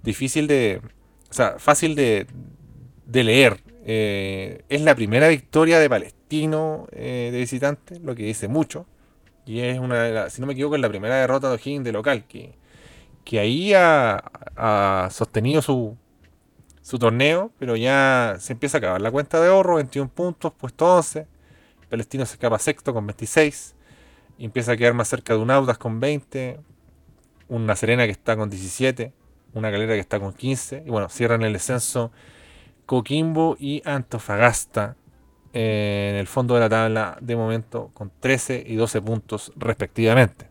[0.04, 0.82] difícil de.
[1.30, 2.28] O sea, fácil de,
[3.06, 3.62] de leer.
[3.86, 8.86] Eh, es la primera victoria de Palestino eh, de visitante, lo que dice mucho.
[9.46, 11.84] Y es una de las, si no me equivoco, es la primera derrota de O'Higgins
[11.84, 12.54] de local, que,
[13.24, 15.98] que ahí ha, sostenido su,
[16.82, 20.86] su torneo, pero ya se empieza a acabar la cuenta de ahorro, 21 puntos, puesto
[20.98, 21.28] 11.
[21.90, 23.76] Palestino se escapa sexto con 26.
[24.38, 26.60] Y empieza a quedar más cerca de un Audas con 20.
[27.50, 29.12] Una Serena que está con 17.
[29.54, 30.84] Una Calera que está con 15.
[30.86, 32.12] Y bueno, cierran el descenso
[32.90, 34.96] Coquimbo y Antofagasta
[35.54, 40.50] eh, en el fondo de la tabla de momento con 13 y 12 puntos respectivamente.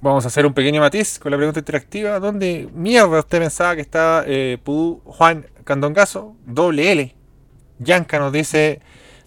[0.00, 2.20] Vamos a hacer un pequeño matiz con la pregunta interactiva.
[2.20, 4.56] ¿Dónde mierda usted pensaba que estaba eh,
[5.04, 6.36] Juan Candongazo?
[6.46, 7.12] Doble L.
[7.80, 8.80] Yanka nos dice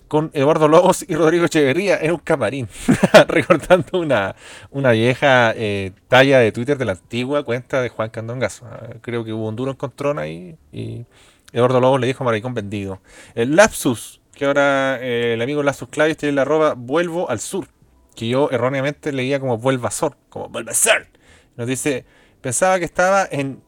[0.07, 2.69] con Eduardo Lobos y Rodrigo Echeverría en un camarín,
[3.27, 4.37] recordando una,
[4.71, 8.67] una vieja eh, talla de Twitter de la antigua cuenta de Juan Candongazo.
[8.67, 11.05] Ah, creo que hubo un duro encontrón ahí y
[11.51, 13.01] Eduardo Lobos le dijo maricón vendido.
[13.33, 17.67] El lapsus, que ahora eh, el amigo Lapsus Clavis tiene la arroba vuelvo al sur
[18.15, 21.09] que yo erróneamente leía como vuelva Sol, como vuelva ser.
[21.57, 22.05] Nos dice,
[22.41, 23.61] pensaba que estaba en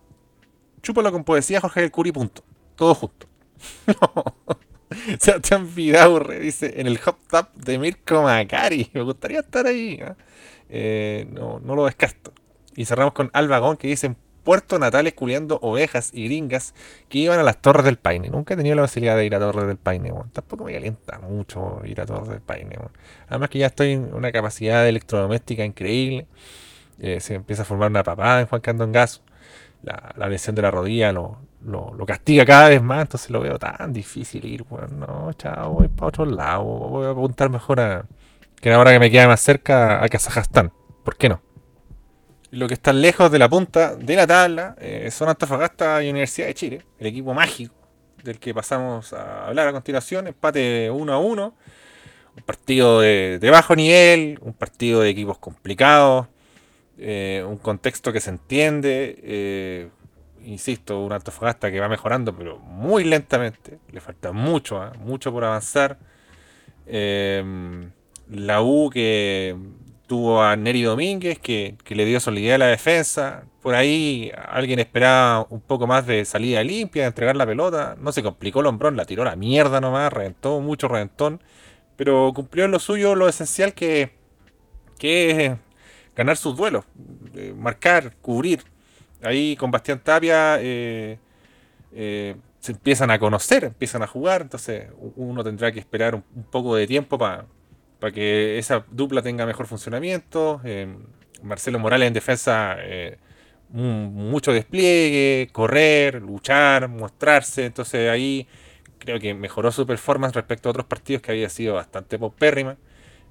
[0.82, 2.44] Chúpalo con poesía Jorge del Curi, punto.
[2.76, 3.28] Todo junto.
[5.20, 8.90] Se te olvidado, dice, en el hot tub de Mirko Macari.
[8.94, 10.00] Me gustaría estar ahí.
[10.70, 12.34] Eh, no, no lo descarto.
[12.76, 14.16] Y cerramos con Albagón que dice
[14.47, 16.73] Puerto Natales culiando ovejas y gringas
[17.10, 18.29] que iban a las Torres del Paine.
[18.29, 21.81] Nunca he tenido la facilidad de ir a Torres del Paine, tampoco me calienta mucho
[21.83, 22.77] ir a Torres del Paine.
[23.27, 26.27] Además que ya estoy en una capacidad electrodoméstica increíble.
[26.97, 29.19] Eh, se empieza a formar una papada en Juan Candongazo.
[29.83, 33.60] La, la lesión de la rodilla lo, lo, castiga cada vez más, entonces lo veo
[33.60, 34.63] tan difícil ir.
[34.63, 36.63] Bueno, no, chao, voy para otro lado.
[36.63, 38.05] Voy a apuntar mejor a
[38.62, 40.71] que ahora que me queda más cerca a Kazajstán.
[41.03, 41.46] ¿Por qué no?
[42.51, 46.47] Lo que está lejos de la punta de la tabla eh, son Antofagasta y Universidad
[46.47, 47.75] de Chile, el equipo mágico
[48.23, 50.27] del que pasamos a hablar a continuación.
[50.27, 51.53] Empate 1 a 1,
[52.38, 56.27] un partido de, bajo nivel, un partido de equipos complicados,
[56.97, 59.19] eh, un contexto que se entiende.
[59.23, 59.89] Eh,
[60.45, 63.79] insisto, un Antofagasta que va mejorando, pero muy lentamente.
[63.91, 65.97] Le falta mucho, mucho por avanzar.
[68.29, 69.53] la U que
[70.08, 73.43] Tuvo a Neri Domínguez, que, le dio solidez a la defensa.
[73.62, 77.98] Por ahí alguien esperaba un poco más de salida limpia, de entregar la pelota.
[78.00, 81.41] No se complicó el hombrón, la tiró a la mierda nomás, reventó mucho reventón.
[81.98, 84.12] Pero cumplió en lo suyo lo esencial que,
[84.98, 85.58] que es
[86.15, 86.86] ganar sus duelos,
[87.36, 88.63] eh, marcar, cubrir.
[89.22, 91.20] Ahí con Bastián Tapia eh,
[91.91, 94.41] eh, se empiezan a conocer, empiezan a jugar.
[94.41, 97.46] Entonces uno tendrá que esperar un poco de tiempo para
[97.99, 100.62] para que esa dupla tenga mejor funcionamiento.
[100.63, 100.95] Eh,
[101.41, 103.17] Marcelo Morales en defensa, eh,
[103.69, 107.65] mucho despliegue, correr, luchar, mostrarse.
[107.65, 108.47] Entonces ahí
[108.99, 112.77] creo que mejoró su performance respecto a otros partidos que había sido bastante popérrima.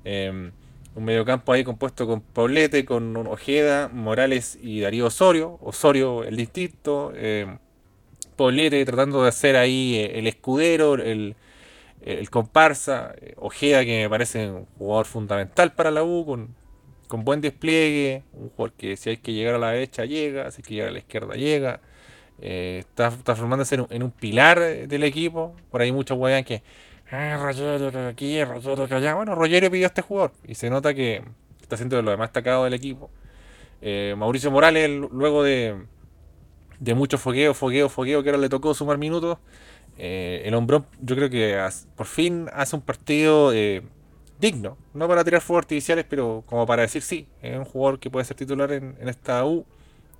[0.04, 0.50] Eh,
[0.94, 5.58] un mediocampo ahí compuesto con Paulete, con Ojeda, Morales y Darío Osorio.
[5.60, 7.12] Osorio el distinto.
[8.36, 11.36] Paulete tratando de hacer ahí el escudero, el,
[12.06, 17.40] el comparsa, eh, Ojeda, que me parece un jugador fundamental para la U, con, buen
[17.40, 20.74] despliegue, un jugador que si hay que llegar a la derecha llega, si hay que
[20.74, 21.80] llegar a la izquierda llega.
[22.40, 25.54] Eh, está, formándose en un, pilar del equipo.
[25.70, 26.62] Por ahí muchos juegan que,
[27.10, 29.14] ah, Rogerio aquí, Rogerio allá.
[29.14, 31.22] Bueno, Rogerio pidió a este jugador y se nota que
[31.60, 33.10] está siendo de lo más destacado del equipo.
[33.82, 35.76] Eh, Mauricio Morales, luego de,
[36.80, 39.38] de mucho fogueo, fogueo, fogueo, que ahora le tocó sumar minutos,
[39.98, 41.58] eh, el hombrón yo creo que
[41.94, 43.82] por fin hace un partido eh,
[44.38, 48.10] digno, no para tirar fuegos artificiales, pero como para decir sí, es un jugador que
[48.10, 49.64] puede ser titular en, esta U,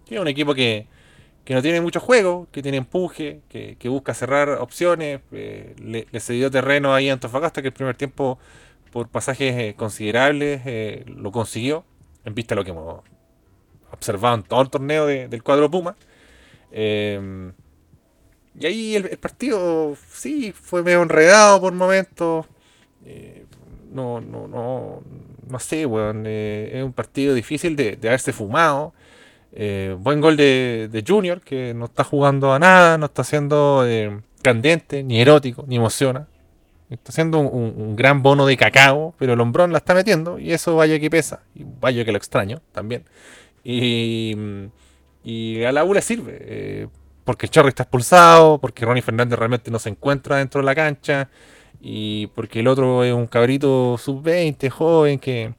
[0.06, 0.86] que es un equipo que,
[1.48, 6.50] no tiene mucho juego, que tiene empuje, que, busca cerrar opciones, eh, le, le, cedió
[6.50, 8.38] terreno ahí a Antofagasta, que el primer tiempo
[8.92, 10.62] por pasajes considerables
[11.06, 11.84] lo consiguió,
[12.24, 13.00] en vista de lo que hemos
[13.92, 15.96] observado en todo el torneo del cuadro Puma.
[18.58, 22.46] Y ahí el, partido, sí, fue medio enredado por momentos.
[23.04, 23.44] Eh,
[23.92, 25.02] no, no, no,
[25.48, 26.24] no sé, weón.
[26.26, 28.94] Eh, es un partido difícil de, haberse fumado.
[29.52, 33.84] Eh, buen gol de, Junior, que no está jugando a nada, no está siendo
[34.42, 36.26] candente, ni erótico, ni emociona.
[36.88, 40.76] Está haciendo un, gran bono de cacao, pero el hombrón la está metiendo y eso
[40.76, 41.42] vaya que pesa.
[41.54, 43.04] Y vaya que lo extraño también.
[43.64, 44.34] Y,
[45.24, 46.88] y a la U sirve
[47.26, 50.76] porque el Chorri está expulsado, porque Ronnie Fernández realmente no se encuentra dentro de la
[50.76, 51.28] cancha,
[51.80, 55.52] y porque el otro es un cabrito sub-20, joven, que,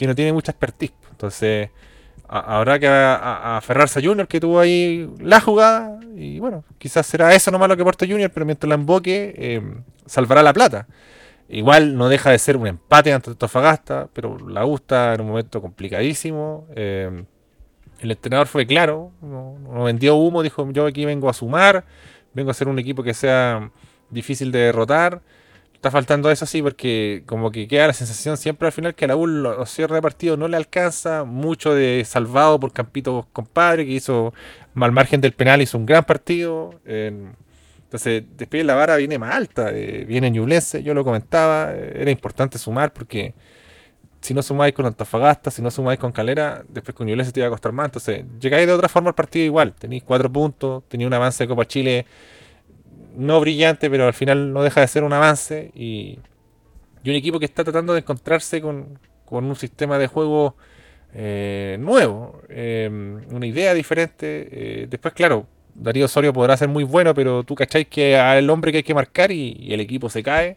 [0.00, 0.92] no tiene mucha expertise.
[1.12, 1.70] Entonces,
[2.28, 7.52] habrá que aferrarse a Junior, que tuvo ahí la jugada, y bueno, quizás será eso
[7.52, 9.62] nomás lo que aporta Junior, pero mientras la emboque, eh,
[10.06, 10.88] salvará la plata.
[11.48, 15.62] Igual no deja de ser un empate ante Tofagasta, pero la gusta en un momento
[15.62, 16.66] complicadísimo.
[16.74, 17.24] Eh,
[18.00, 21.84] el entrenador fue claro, no, vendió humo, dijo yo aquí vengo a sumar,
[22.34, 23.70] vengo a hacer un equipo que sea
[24.10, 25.22] difícil de derrotar.
[25.74, 29.08] Está faltando eso sí, porque como que queda la sensación siempre al final que a
[29.08, 33.84] la U los cierres de partido no le alcanza, mucho de salvado por Campito compadre,
[33.84, 34.32] que hizo
[34.74, 36.80] mal margen del penal, hizo un gran partido.
[36.84, 42.58] entonces, después la vara viene más alta, eh, viene Ñublense, yo lo comentaba, era importante
[42.58, 43.34] sumar porque
[44.20, 47.46] si no sumáis con Antofagasta, si no sumáis con Calera, después con Ñublense te iba
[47.46, 47.86] a costar más.
[47.86, 49.74] Entonces, llegáis de otra forma al partido igual.
[49.74, 52.06] Tenéis cuatro puntos, tenéis un avance de Copa Chile
[53.16, 55.70] no brillante, pero al final no deja de ser un avance.
[55.74, 56.18] Y,
[57.04, 58.98] un equipo que está tratando de encontrarse con,
[59.30, 60.56] un sistema de juego
[61.14, 62.90] eh, nuevo, eh,
[63.30, 64.48] una idea diferente.
[64.50, 68.72] Eh, después, claro, Darío Osorio podrá ser muy bueno, pero tú cacháis que al hombre
[68.72, 70.56] que hay que marcar y, el equipo se cae.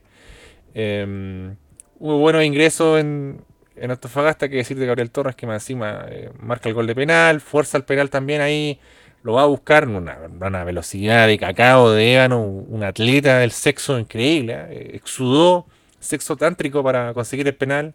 [2.00, 3.42] Hubo buenos ingresos en,
[3.76, 6.96] en Antofagasta, que decir de Gabriel Torres, que más encima eh, marca el gol de
[6.96, 8.80] penal, fuerza el penal también ahí,
[9.24, 14.00] lo va a buscar, una, una velocidad de cacao, de ébano, un, atleta del sexo
[14.00, 14.92] increíble, ¿eh?
[14.94, 15.66] exudó
[16.00, 17.94] sexo tántrico para conseguir el penal.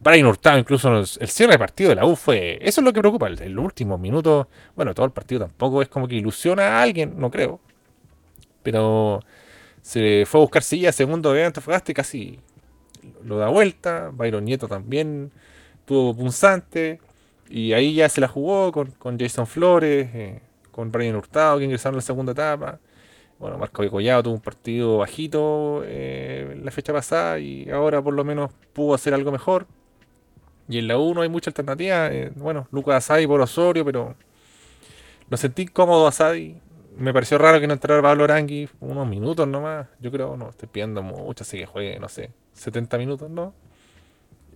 [0.00, 2.58] Brian Hurtado, incluso el cierre de partido de la U fue.
[2.60, 3.28] Eso es lo que preocupa.
[3.28, 7.14] En los últimos minutos, bueno, todo el partido tampoco es como que ilusiona a alguien,
[7.16, 7.60] no creo.
[8.62, 9.20] Pero
[9.80, 12.40] se fue a buscar silla segundo de Antofagasta y casi
[13.24, 14.10] lo da vuelta.
[14.12, 15.30] Byron Nieto también
[15.84, 17.00] tuvo punzante.
[17.48, 20.40] Y ahí ya se la jugó con, Jason Flores, eh,
[20.70, 22.78] con Brian Hurtado que ingresaron en la segunda etapa.
[23.38, 28.24] Bueno, Marco Collado tuvo un partido bajito eh, la fecha pasada y ahora por lo
[28.24, 29.66] menos pudo hacer algo mejor.
[30.68, 32.08] Y en la 1 hay mucha alternativa.
[32.10, 34.14] Eh, bueno, Lucas Asadi por Osorio, pero
[35.28, 36.56] lo sentí cómodo Asadi.
[36.96, 39.88] Me pareció raro que no entrara Pablo Orangui unos minutos nomás.
[40.00, 43.54] Yo creo, no, estoy pidiendo mucho, así que juegue, no sé, 70 minutos, ¿no?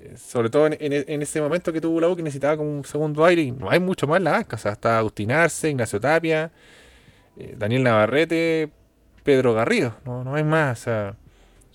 [0.00, 3.24] Eh, sobre todo en, ese momento que tuvo la U que necesitaba como un segundo
[3.24, 4.56] aire y no hay mucho más en la banca.
[4.56, 6.52] O sea, está Agustín Arce, Ignacio Tapia,
[7.36, 8.70] eh, Daniel Navarrete,
[9.24, 9.94] Pedro Garrido.
[10.04, 10.80] No, no hay más.
[10.80, 11.16] O sea,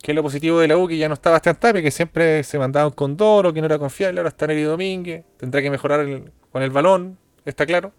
[0.01, 2.43] que es lo positivo de la U que ya no está Bastián Tapia, que siempre
[2.43, 4.19] se mandaba un condoro, que no era confiable.
[4.19, 5.25] Ahora está Neri Domínguez.
[5.37, 6.05] Tendrá que mejorar
[6.51, 7.91] con el balón, está claro.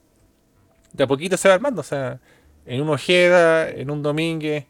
[0.92, 1.80] De a poquito se va armando.
[1.80, 2.20] O sea,
[2.66, 4.66] en un Ojeda, en un Domínguez.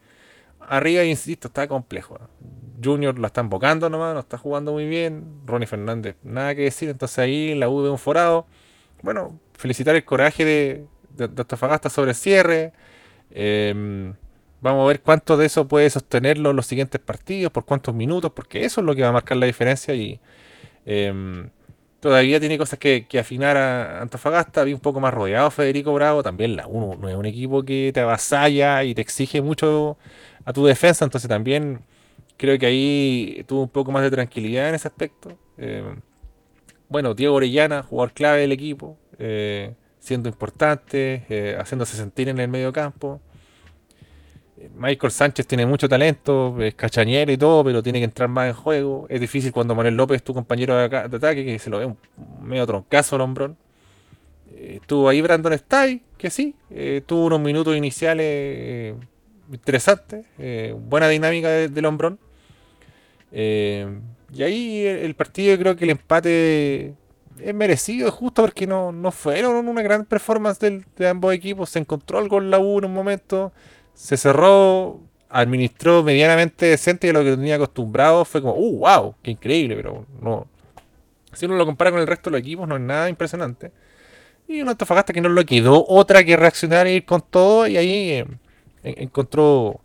[0.61, 2.19] Arriba, insisto, está complejo.
[2.83, 5.25] Junior la está embocando nomás, no está jugando muy bien.
[5.47, 6.89] Ronnie Fernández, nada que decir.
[6.89, 8.47] Entonces ahí la U de un forado.
[9.03, 12.73] Bueno, felicitar el coraje de, de, Antofagasta sobre el cierre.
[13.31, 14.15] Em,
[14.61, 18.33] vamos a ver cuánto de eso puede sostenerlo en los siguientes partidos, por cuántos minutos,
[18.35, 19.95] porque eso es lo que va a marcar la diferencia.
[19.95, 20.21] Y
[20.87, 21.51] em,
[22.05, 24.63] todavía tiene cosas que, afinar a Antofagasta.
[24.63, 26.23] Vi un poco más rodeado Federico Bravo.
[26.23, 29.97] También la U no es un equipo que te avasalla y te exige mucho
[30.45, 31.07] a tu defensa.
[31.07, 31.81] Entonces también
[32.37, 35.31] creo que ahí tuvo un poco más de tranquilidad en ese aspecto.
[35.57, 35.83] Eh,
[36.91, 42.49] bueno, Diego Orellana, jugador clave del equipo, eh, siendo importante, eh, haciéndose sentir en el
[42.49, 43.23] medio campo.
[44.77, 48.55] Michael Sánchez tiene mucho talento, es cachañero y todo, pero tiene que entrar más en
[48.55, 49.07] juego.
[49.09, 51.97] Es difícil cuando Manuel López tu compañero de, ataque, que se lo ve un
[52.43, 53.57] medio troncazo el hombrón.
[54.57, 56.55] estuvo ahí Brandon Stay, que sí,
[57.07, 58.95] tuvo unos minutos iniciales
[59.53, 60.27] interesantes,
[60.89, 62.19] buena dinámica del hombrón.
[63.37, 63.99] Eh,
[64.33, 66.95] y ahí el, partido, creo que el empate
[67.41, 71.71] es merecido, es justo porque no, no fueron una gran performance de ambos equipos.
[71.71, 73.53] Se encontró el gol la U en un momento,
[73.95, 79.15] se cerró, administró medianamente decente y lo que tenía acostumbrado fue como, ¡uh, wow!
[79.23, 79.77] ¡Qué increíble!
[79.77, 80.47] Pero no.
[81.33, 83.73] Si uno lo compara con el resto de los equipos, no es nada impresionante.
[84.47, 87.77] Y un Antofagasta que no le quedó otra que reaccionar e ir con todo, y
[87.77, 88.27] ahí eh,
[88.83, 89.81] encontró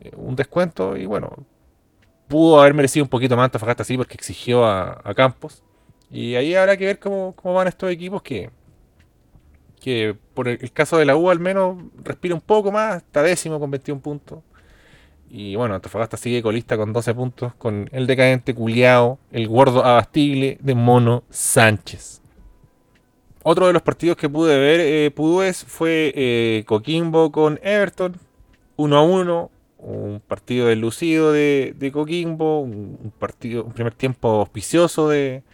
[0.00, 0.96] eh, un descuento.
[0.96, 1.32] Y bueno,
[2.28, 5.62] pudo haber merecido un poquito más Antofagasta, sí, porque exigió a, Campos.
[6.10, 8.50] Y ahí habrá que ver cómo, van estos equipos que,
[9.86, 13.60] que por el, caso de la U al menos respira un poco más, está décimo
[13.60, 14.40] con 21 puntos.
[15.30, 20.58] Y bueno, Antofagasta sigue colista con 12 puntos, con el decadente culiao, el gordo abastible
[20.60, 22.20] de Mono Sánchez.
[23.44, 25.12] Otro de los partidos que pude ver, eh,
[25.68, 28.16] fue eh, Coquimbo con Everton,
[28.74, 35.08] 1 a 1 un partido deslucido de, de Coquimbo, un, partido, un primer tiempo auspicioso
[35.10, 35.44] de,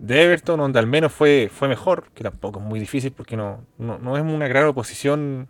[0.00, 3.64] de, Everton, donde al menos fue, fue mejor, que tampoco es muy difícil porque no,
[3.78, 5.48] no, es una gran oposición.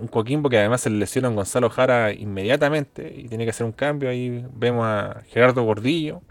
[0.00, 3.72] Un Coquimbo que además se lesiona a Gonzalo Jara inmediatamente y tiene que hacer un
[3.72, 4.08] cambio.
[4.08, 6.22] Ahí vemos a Gerardo Gordillo,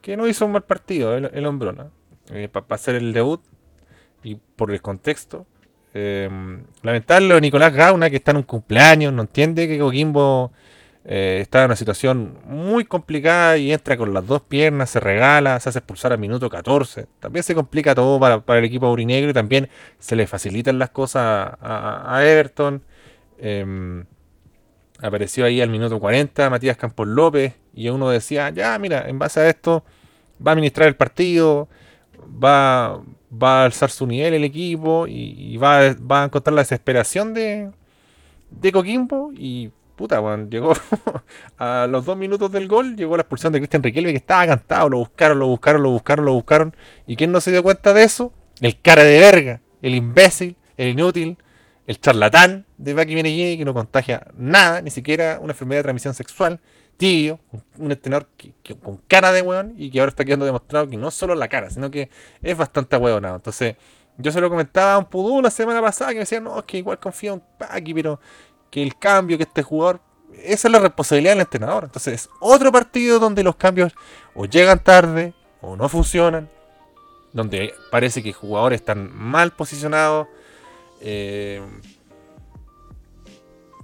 [0.00, 1.90] que no hizo un mal partido, el, el hombrona,
[2.30, 3.42] eh, para hacer el debut
[4.22, 5.46] y por el contexto.
[5.92, 6.28] Eh,
[6.82, 10.52] lamentable Nicolás Gauna, que está en un cumpleaños, no entiende que Coquimbo
[11.06, 15.60] eh, está en una situación muy complicada y entra con las dos piernas, se regala,
[15.60, 17.06] se hace expulsar al minuto 14.
[17.20, 21.56] También se complica todo para, el equipo aurinegro y también se le facilitan las cosas
[21.60, 22.82] a, Everton.
[23.38, 24.06] Em,
[25.02, 29.40] apareció ahí al minuto 40 Matías Campos López y uno decía, ya mira, en base
[29.40, 29.84] a esto
[30.44, 31.68] va a administrar el partido,
[32.42, 37.70] va, va a alzar su nivel el equipo y, va, a encontrar la desesperación de,
[38.50, 40.74] de Coquimbo y puta, weón, llegó
[41.58, 44.88] a los dos minutos del gol, llegó la expulsión de Cristian Riquelme que estaba cantado,
[44.88, 46.76] lo buscaron, lo buscaron, lo buscaron, lo buscaron.
[47.06, 48.32] ¿Y quién no se dio cuenta de eso?
[48.60, 51.38] El cara de verga, el imbécil, el inútil,
[51.86, 56.14] el charlatán de Baki Menegini que no contagia nada, ni siquiera una enfermedad de transmisión
[56.14, 56.60] sexual,
[56.96, 57.40] tibio,
[57.78, 58.28] un entrenador
[58.82, 61.70] con cara de weón y que ahora está quedando demostrado que no solo la cara,
[61.70, 62.10] sino que
[62.42, 63.36] es bastante hueonado.
[63.36, 63.76] Entonces,
[64.16, 66.64] yo se lo comentaba a un pudú la semana pasada que me decía, no, es
[66.64, 68.20] que igual confío en Paki, pero
[68.74, 70.00] que el cambio, que este jugador,
[70.42, 71.84] esa es la responsabilidad del entrenador.
[71.84, 73.92] Entonces, es otro partido donde los cambios
[74.34, 76.50] o llegan tarde o no funcionan,
[77.32, 80.26] donde parece que jugadores están mal posicionados.
[81.00, 81.62] Eh,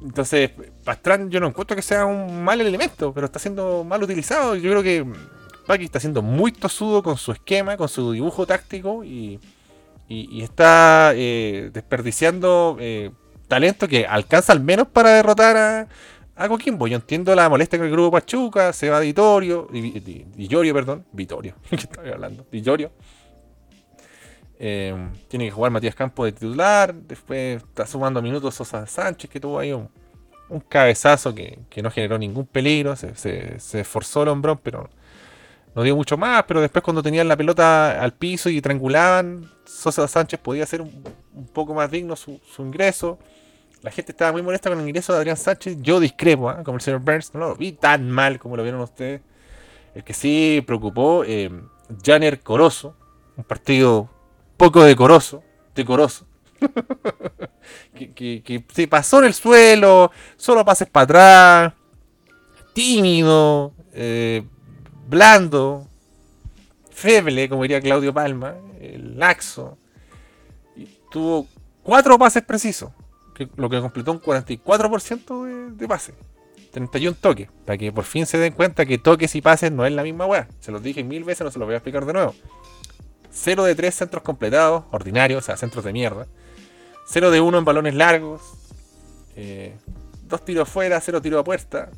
[0.03, 0.51] entonces,
[0.83, 4.57] Pastrán yo no encuentro que sea un mal elemento, pero está siendo mal utilizado.
[4.57, 5.07] Yo creo que
[5.69, 9.39] Paki está siendo muy tosudo con su esquema, con su dibujo táctico y,
[10.09, 13.13] está eh, desperdiciando eh,
[13.51, 15.89] talento que alcanza al menos para derrotar a,
[16.37, 16.87] a Coquimbo.
[16.87, 21.77] Yo entiendo la molestia con el grupo Pachuca, se va Ditorio, Dillorio, perdón, Vitorio, ¿qué
[21.77, 22.47] estoy hablando?
[22.51, 22.91] Dillorio.
[24.63, 24.95] Eh,
[25.29, 26.95] tiene que jugar Matías Campos de titular.
[26.95, 29.89] Después está sumando minutos Sosa Sánchez, que tuvo ahí un,
[30.69, 32.95] cabezazo que, no generó ningún peligro.
[32.95, 34.91] Se, esforzó el hombrón, pero
[35.75, 36.45] no dio mucho más.
[36.47, 41.05] Pero después, cuando tenían la pelota al piso y triangulaban, Sosa Sánchez podía hacer un,
[41.55, 43.19] poco más digno su, ingreso.
[43.83, 45.79] La gente estaba muy molesta con el ingreso de Adrián Sánchez.
[45.81, 46.63] Yo discrepo, ¿ah?
[46.63, 47.33] como el señor Burns.
[47.35, 49.23] No lo vi tan mal como lo vieron ustedes.
[49.95, 51.51] El que sí preocupó, eh,
[52.05, 52.95] Janer Corozo.
[53.37, 54.11] Un partido
[54.57, 55.43] poco decoroso,
[55.75, 56.27] decoroso.
[57.95, 61.73] que, se pasó en el suelo, solo pases para atrás,
[62.75, 64.43] tímido, eh,
[65.09, 65.89] blando,
[66.91, 68.57] feble, como diría Claudio Palma,
[69.17, 69.79] laxo.
[71.11, 71.47] Tuvo
[71.83, 72.91] cuatro pases precisos,
[73.57, 76.15] lo que completó un 44% de, de pases.
[76.71, 79.93] 31 toques, para que por fin se den cuenta que toques y pases no es
[79.93, 80.49] la misma weá.
[80.61, 82.35] Se los dije mil veces, no se los voy a explicar de nuevo.
[83.31, 86.27] 0 de 3 centros completados, ordinarios, o sea, centros de mierda.
[87.07, 88.43] 0 de 1 en balones largos.
[88.43, 89.77] 2 eh,
[90.45, 91.91] tiros fuera, 0 tiros a puerta.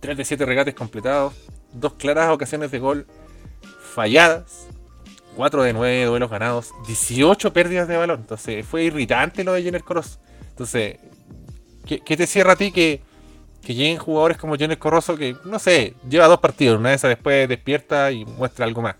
[0.00, 1.34] 3 de 7 regates completados.
[1.72, 3.06] 2 claras ocasiones de gol
[3.94, 4.66] falladas.
[5.36, 6.72] 4 de 9 duelos ganados.
[6.86, 8.20] 18 pérdidas de balón.
[8.20, 10.18] Entonces fue irritante lo de Jenner Corozo.
[10.56, 10.96] Entonces,
[11.84, 13.02] ¿qué, te cierra a ti que,
[13.60, 17.10] que lleguen jugadores como Jenner Corroso que, no sé, lleva dos partidos, una de esas
[17.10, 18.96] después despierta y muestra algo más?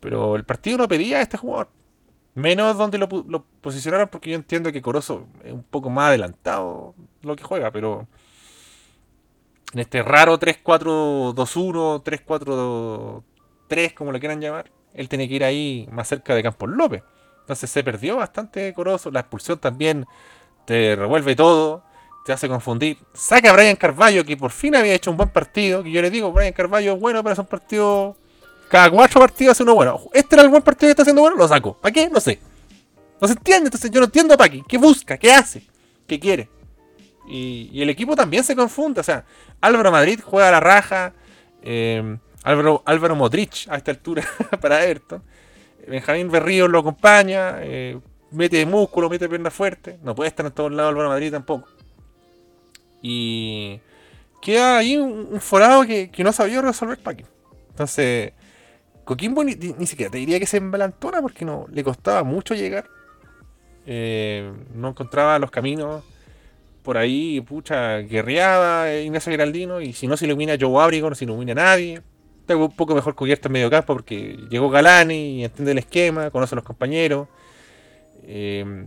[0.00, 1.68] Pero el partido no pedía a este jugador.
[2.34, 3.08] Menos donde lo,
[3.60, 8.08] posicionaron, porque yo entiendo que Corozo es un poco más adelantado lo que juega, pero
[9.72, 12.02] en este raro 3-4-2-1,
[13.68, 17.04] 3-4-3, como lo quieran llamar, él tenía que ir ahí más cerca de Campos López.
[17.42, 19.12] Entonces se perdió bastante Corozo.
[19.12, 20.06] La expulsión también
[20.64, 21.84] te revuelve todo,
[22.24, 22.98] te hace confundir.
[23.14, 25.82] Saca a Brian Carballo, que por fin había hecho un buen partido.
[25.82, 28.16] Que yo le digo, Brian Carballo es bueno, pero es un partido
[28.72, 30.00] cada cuatro partidos hace uno bueno.
[30.14, 31.74] Este era el buen partido que está haciendo bueno, lo saco.
[31.74, 32.08] ¿Para qué?
[32.08, 32.38] No sé.
[33.20, 34.62] No se entiende, entonces yo no entiendo para qué.
[34.66, 35.18] ¿Qué busca?
[35.18, 35.62] ¿Qué hace?
[36.06, 36.48] ¿Qué quiere?
[37.28, 39.02] Y, el equipo también se confunde.
[39.02, 39.26] O sea,
[39.60, 41.12] Álvaro Madrid juega a la raja.
[41.60, 44.26] Eh, Álvaro, Álvaro Modric a esta altura
[44.62, 45.22] para Everton.
[45.86, 47.56] Benjamín Berrío lo acompaña.
[47.60, 48.00] Eh,
[48.32, 49.98] mete músculo, mete pierna fuerte.
[50.02, 51.68] No puede estar en todos lados Álvaro Madrid tampoco.
[53.00, 53.80] Y
[54.40, 57.24] queda ahí un, forado que, no sabía resolver Paqui.
[57.70, 58.32] Entonces,
[59.04, 59.54] Coquimbo ni,
[59.86, 62.88] siquiera te diría que se embalantona porque no le costaba mucho llegar.
[63.86, 66.04] Eh, no encontraba los caminos
[66.82, 69.80] por ahí, pucha, guerreaba Ignacio Geraldino.
[69.80, 72.02] Y si no se ilumina Joe Abrigo, no se ilumina nadie.
[72.40, 76.30] Está un poco mejor cubierto en medio campo porque llegó Galani y entiende el esquema,
[76.30, 77.28] conoce a los compañeros.
[78.24, 78.86] Eh,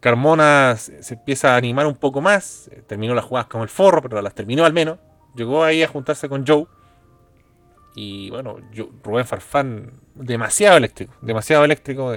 [0.00, 2.70] Carmona se, empieza a animar un poco más.
[2.86, 4.98] Terminó las jugadas como el forro, pero las terminó al menos.
[5.36, 6.66] Llegó ahí a juntarse con Joe.
[7.94, 8.56] Y bueno,
[9.04, 12.14] Rubén Farfán, demasiado eléctrico, demasiado eléctrico,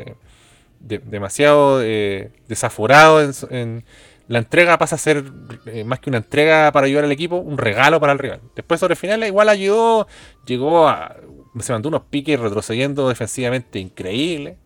[0.80, 3.84] demasiado eh, desaforado en,
[4.28, 5.24] la entrega pasa a ser
[5.68, 8.42] eh, más que una entrega para ayudar al equipo, un regalo para el rival.
[8.56, 10.08] Después sobre el final igual ayudó,
[10.46, 11.18] llegó a,
[11.60, 14.58] se mandó unos piques retrocediendo defensivamente increíble,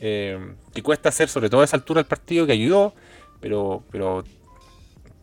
[0.00, 2.94] eh, que cuesta hacer sobre todo a esa altura el partido que ayudó,
[3.40, 4.24] pero, pero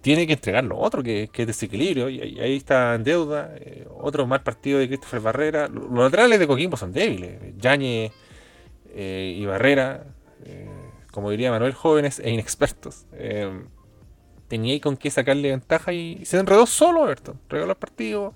[0.08, 3.54] tiene que entregar lo otro, que, es desequilibrio, y ahí, está en deuda.
[3.58, 5.68] Eh, otro mal partido de Christopher Barrera.
[5.68, 7.58] Los, laterales de Coquimbo son débiles.
[7.58, 8.14] Yañez
[8.94, 10.06] eh, y Barrera,
[10.46, 10.70] eh,
[11.12, 13.06] como diría Manuel, jóvenes e inexpertos.
[14.48, 17.40] tenía con qué sacarle ventaja y, se enredó solo, Everton.
[17.50, 18.34] Regaló el partido.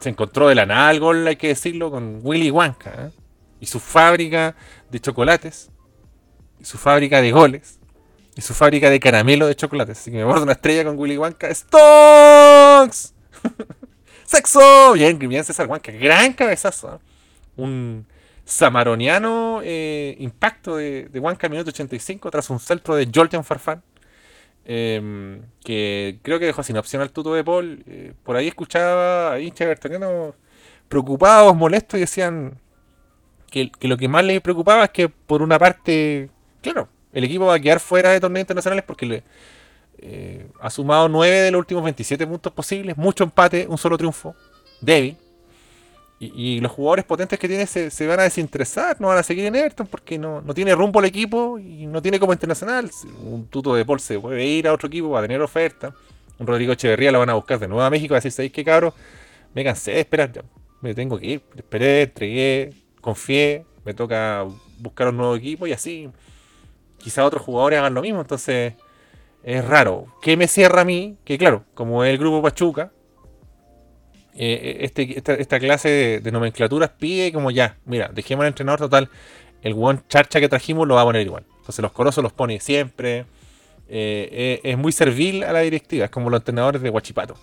[0.00, 3.12] se encontró de la nada el gol, hay que decirlo, con Willy Wanka
[3.60, 4.54] y su fábrica
[4.90, 5.70] de chocolates
[6.60, 7.78] y su fábrica de goles
[8.36, 9.92] y su fábrica de caramelo de chocolate.
[9.92, 11.52] Así que me bordo una estrella con Willy Wonka.
[11.52, 13.14] ¡Stonks!
[14.24, 14.92] ¡Sexo!
[14.92, 15.90] Bien, bien César Wonka.
[15.92, 16.96] Gran cabezazo.
[16.96, 16.98] ¿eh?
[17.56, 18.06] Un
[18.44, 23.82] samaroniano eh, impacto de, de Wonka minuto 85 tras un salto de Jordan Farfán.
[24.68, 27.84] Em, que creo que dejó sin opción al tuto de Paul.
[27.86, 30.34] Eh, por ahí escuchaba a hinchas bertonianos
[30.88, 32.58] preocupados, molestos y decían
[33.50, 36.28] que, lo que más les preocupaba es que por una parte,
[36.60, 39.22] claro, el equipo va a quedar fuera de torneos internacionales porque le,
[39.98, 44.34] eh, ha sumado 9 de los últimos 27 puntos posibles, mucho empate, un solo triunfo,
[44.80, 45.16] débil.
[46.18, 49.54] Y, los jugadores potentes que tiene se, van a desinteresar, no van a seguir en
[49.54, 52.90] Everton porque no, no, tiene rumbo el equipo y no tiene como internacional.
[53.22, 55.92] Un tuto de Paul se puede ir a otro equipo para tener oferta.
[56.38, 58.64] Un Rodrigo Echeverría lo van a buscar de nuevo a México a decir, ¿sabéis qué
[58.64, 58.94] cabro?
[59.54, 60.42] Me cansé de esperar, ya.
[60.80, 61.42] me tengo que ir.
[61.54, 62.72] Esperé, entregué,
[63.06, 64.44] confié, me toca
[64.80, 66.10] buscar un nuevo equipo y así
[66.98, 68.20] quizá otros jugadores hagan lo mismo.
[68.20, 68.74] Entonces
[69.44, 70.06] es raro.
[70.20, 71.16] ¿Qué me cierra a mí?
[71.24, 72.90] Que claro, como es el grupo Pachuca,
[74.34, 79.08] eh, este, esta, clase de, nomenclaturas pide como ya, mira, dejemos al entrenador total,
[79.62, 81.44] el one charcha que trajimos lo va a poner igual.
[81.58, 83.24] Entonces los corosos los pone siempre.
[83.88, 87.36] Eh, es, es muy servil a la directiva, es como los entrenadores de Guachipato.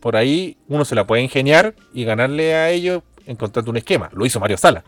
[0.00, 4.10] Por ahí uno se la puede ingeniar y ganarle a ellos encontrando un esquema.
[4.12, 4.82] Lo hizo Mario Sala.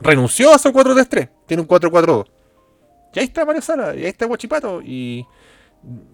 [0.00, 1.28] Renunció a su 4-3-3.
[1.46, 2.26] Tiene un 4-4-2.
[3.14, 3.94] Y ahí está Mario Sala.
[3.94, 4.80] Y ahí está Guachipato.
[4.80, 5.26] Y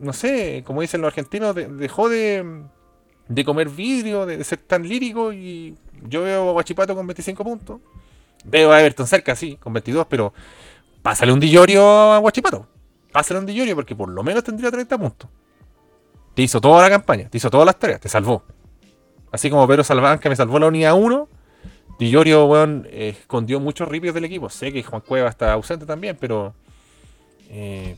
[0.01, 2.64] no sé, como dicen los argentinos, de, dejó de,
[3.29, 5.33] de, comer vidrio, de, de, ser tan lírico.
[5.33, 5.77] Y
[6.09, 7.81] yo veo a Guachipato con 25 puntos.
[8.45, 10.07] Veo a Everton cerca, sí, con 22.
[10.09, 10.33] Pero
[11.03, 12.66] pásale un dillorio a Guachipato.
[13.12, 15.31] Pásale un dillorio porque por lo menos tendría 30 puntos.
[16.35, 18.43] Te hizo toda la campaña, te hizo todas las tareas, te salvó.
[19.33, 21.29] Así como Pedro Salván, que me salvó la unidad 1,
[21.99, 22.49] Di Llorio,
[22.84, 24.51] eh, escondió muchos ripios del equipo.
[24.51, 26.55] Sé que Juan Cueva está ausente también, pero
[27.49, 27.97] eh,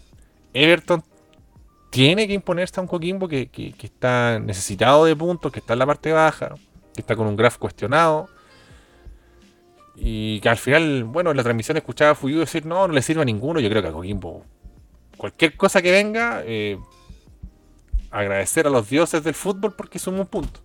[0.55, 1.03] Everton
[1.90, 5.78] tiene que imponerse a un Coquimbo que, que, está necesitado de puntos, que está en
[5.80, 6.55] la parte baja,
[6.94, 8.28] que está con un graph cuestionado.
[9.96, 13.03] Y que al final, bueno, en la transmisión escuchaba a Fuyu decir, no, no le
[13.03, 13.59] sirve a ninguno.
[13.59, 14.44] Yo creo que a Coquimbo,
[15.16, 16.78] cualquier cosa que venga, eh,
[18.12, 20.61] agradecer a los dioses del fútbol porque suma un punto.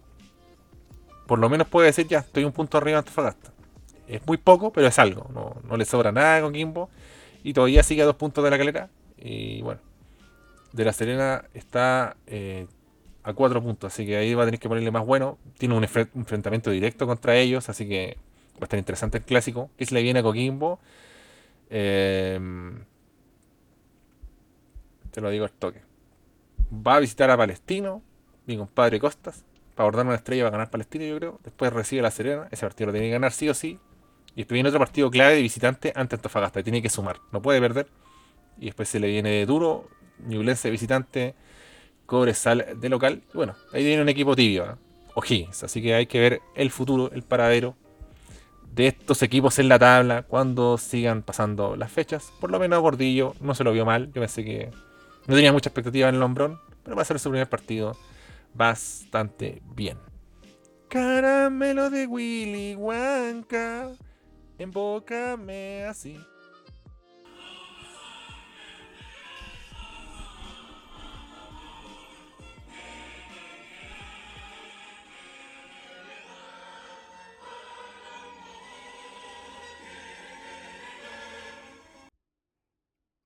[1.28, 3.52] Por lo menos puede decir, ya, estoy un punto arriba de Antofagasta.
[4.08, 5.30] Es muy poco, pero es algo.
[5.34, 6.90] No, no le sobra nada a Coquimbo.
[7.44, 8.90] Y todavía sigue a dos puntos de la calera.
[9.18, 9.82] Y bueno,
[10.74, 12.68] de la Serena está eh,
[13.24, 13.94] a cuatro puntos.
[13.94, 15.38] Así que ahí va a tener que ponerle más bueno.
[15.58, 17.70] Tiene un enfrentamiento directo contra ellos.
[17.70, 18.18] Así que
[18.56, 19.70] va a estar interesante el clásico.
[19.78, 20.80] ¿Qué se le viene a Coquimbo?
[21.70, 22.40] Eh,
[25.14, 25.82] te lo digo al toque.
[26.72, 28.02] Va a visitar a Palestino,
[28.48, 29.44] mi compadre Costas,
[29.76, 31.40] para abordar una estrella va a ganar Palestino, yo creo.
[31.44, 33.80] Después recibe la Serena, ese partido lo tiene que ganar sí o sí.
[34.36, 37.60] Y después viene otro partido clave de visitante ante Antofagasta, tiene que sumar, no puede
[37.60, 37.88] perder.
[38.60, 39.90] Y después se le viene duro,
[40.26, 41.36] Ñublense visitante,
[42.06, 43.22] Cobresal de local.
[43.34, 44.76] Y bueno, ahí viene un equipo tibio, ¿eh?
[45.16, 45.64] O'Higgins.
[45.64, 47.76] Así que hay que ver el futuro, el paradero
[48.74, 52.32] de estos equipos en la tabla cuando sigan pasando las fechas.
[52.40, 54.08] Por lo menos Gordillo no se lo vio mal.
[54.08, 54.72] Yo pensé que
[55.28, 57.96] no tenía mucha expectativa en el hombrón, pero va a ser su primer partido
[58.54, 59.98] bastante bien.
[60.90, 63.92] Caramelo de Willy Wonka,
[64.58, 66.20] embócame así.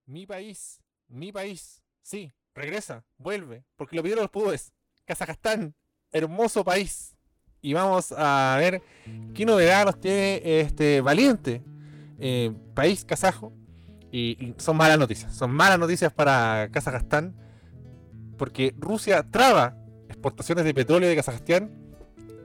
[0.06, 4.72] Mi país, mi país, sí, regresa, vuelve, porque lo pidieron los públicos.
[5.08, 5.74] Kazajstán,
[6.12, 7.16] hermoso país.
[7.62, 8.82] Y vamos a ver
[9.34, 11.64] qué novedad nos tiene este valiente
[12.20, 13.54] eh, país kazajo.
[14.12, 15.34] Y, y, son malas noticias.
[15.34, 17.36] Son malas noticias para Kazajstán.
[18.38, 19.76] Porque Rusia traba
[20.10, 21.72] exportaciones de petróleo de Kazajstán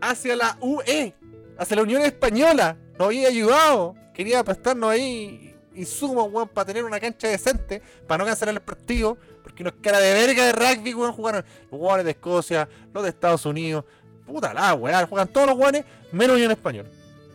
[0.00, 1.14] hacia la UE,
[1.58, 2.78] hacia la Unión Española.
[2.98, 3.96] Nos había ayudado.
[4.14, 9.16] Quería prestarnos ahí insumos, weón, para tener una cancha decente, para no cancelar el partido,
[9.42, 13.08] porque nos cara de verga de rugby, weón, jugaron los jugadores de Escocia, los de
[13.10, 13.84] Estados Unidos,
[14.26, 16.86] puta la weón, juegan todos los weones, menos Unión Español.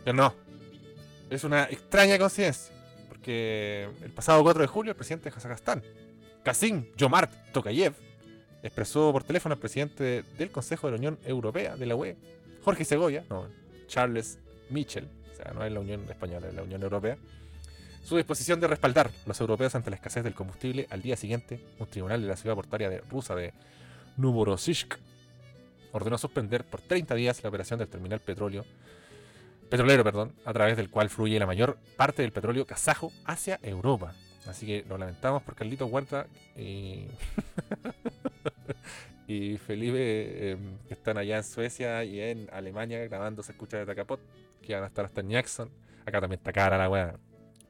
[0.04, 0.34] Pero no,
[1.30, 2.74] es una extraña coincidencia,
[3.08, 5.82] porque el pasado 4 de julio el presidente de Kazajstán,
[6.42, 7.94] Kasim Jomart Tokayev,
[8.62, 12.16] expresó por teléfono al presidente del Consejo de la Unión Europea, de la UE,
[12.64, 13.46] Jorge Segovia, no,
[13.86, 14.38] Charles
[14.70, 17.16] Michel, o sea, no es la Unión Española, es la Unión Europea,
[18.04, 21.86] su disposición de respaldar los europeos ante la escasez del combustible, al día siguiente, un
[21.86, 23.52] tribunal de la ciudad portuaria de rusa de
[24.16, 24.96] Novorossiysk
[25.92, 28.64] ordenó suspender por 30 días la operación del terminal petróleo,
[29.70, 34.14] petrolero perdón, a través del cual fluye la mayor parte del petróleo kazajo hacia Europa.
[34.46, 36.26] Así que lo lamentamos por Carlito Huerta
[36.56, 37.06] y,
[39.26, 43.84] y Felipe, em, que están allá en Suecia y en Alemania grabando Se escucha de
[43.84, 44.20] Tacapot,
[44.62, 45.70] que van a estar hasta en Jackson.
[46.06, 47.14] Acá también está cara la weá.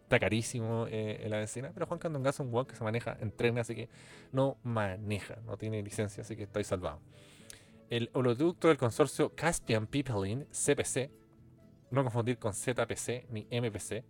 [0.08, 3.18] Está carísimo eh, en la vecina, pero Juan Candonga es un weón que se maneja
[3.20, 3.90] en tren, así que
[4.32, 6.98] no maneja, no tiene licencia, así que estoy salvado.
[7.90, 11.10] El oleoducto del consorcio Caspian Pipeline, CPC,
[11.90, 14.02] no confundir con ZPC ni MPC,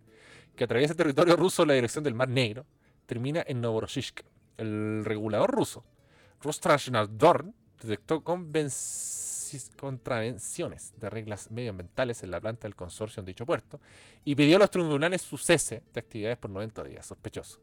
[0.55, 2.65] que atraviesa el territorio ruso en la dirección del Mar Negro,
[3.05, 4.21] termina en Novorossiysk.
[4.55, 5.83] El regulador ruso,
[6.39, 8.23] Rostrasnadorn, detectó
[9.77, 13.79] contravenciones de reglas medioambientales en la planta del consorcio en dicho puerto
[14.23, 17.59] y pidió a los tribunales su cese de actividades por 90 días, sospechoso.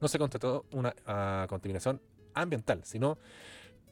[0.00, 2.00] No se constató una ah, contaminación
[2.34, 3.18] ambiental, sino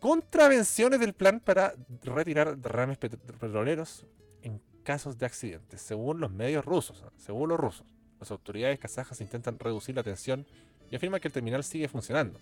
[0.01, 4.05] contravenciones del plan para retirar derrames petroleros
[4.43, 7.05] en casos de accidentes, según los medios rusos.
[7.17, 7.87] Según los rusos,
[8.21, 10.47] las autoridades kazajas intentan reducir la tensión
[10.91, 12.39] y afirman que el terminal sigue funcionando,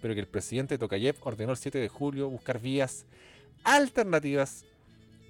[0.00, 3.04] pero que el presidente Tokayev ordenó el 7 de julio buscar vías
[3.64, 4.64] alternativas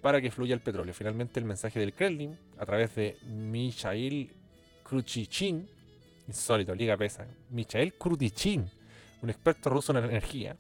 [0.03, 0.95] para que fluya el petróleo.
[0.95, 4.31] Finalmente, el mensaje del Kremlin, a través de Michail
[4.83, 5.69] Kruchichin,
[6.27, 8.69] insólito, liga pesa, Michail Kruchichin,
[9.23, 10.57] un experto ruso en energía,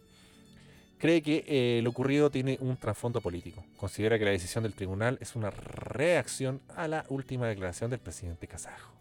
[1.00, 3.64] cree que eh, lo ocurrido tiene un trasfondo político.
[3.76, 8.46] Considera que la decisión del tribunal es una reacción a la última declaración del presidente
[8.46, 8.92] kazajo.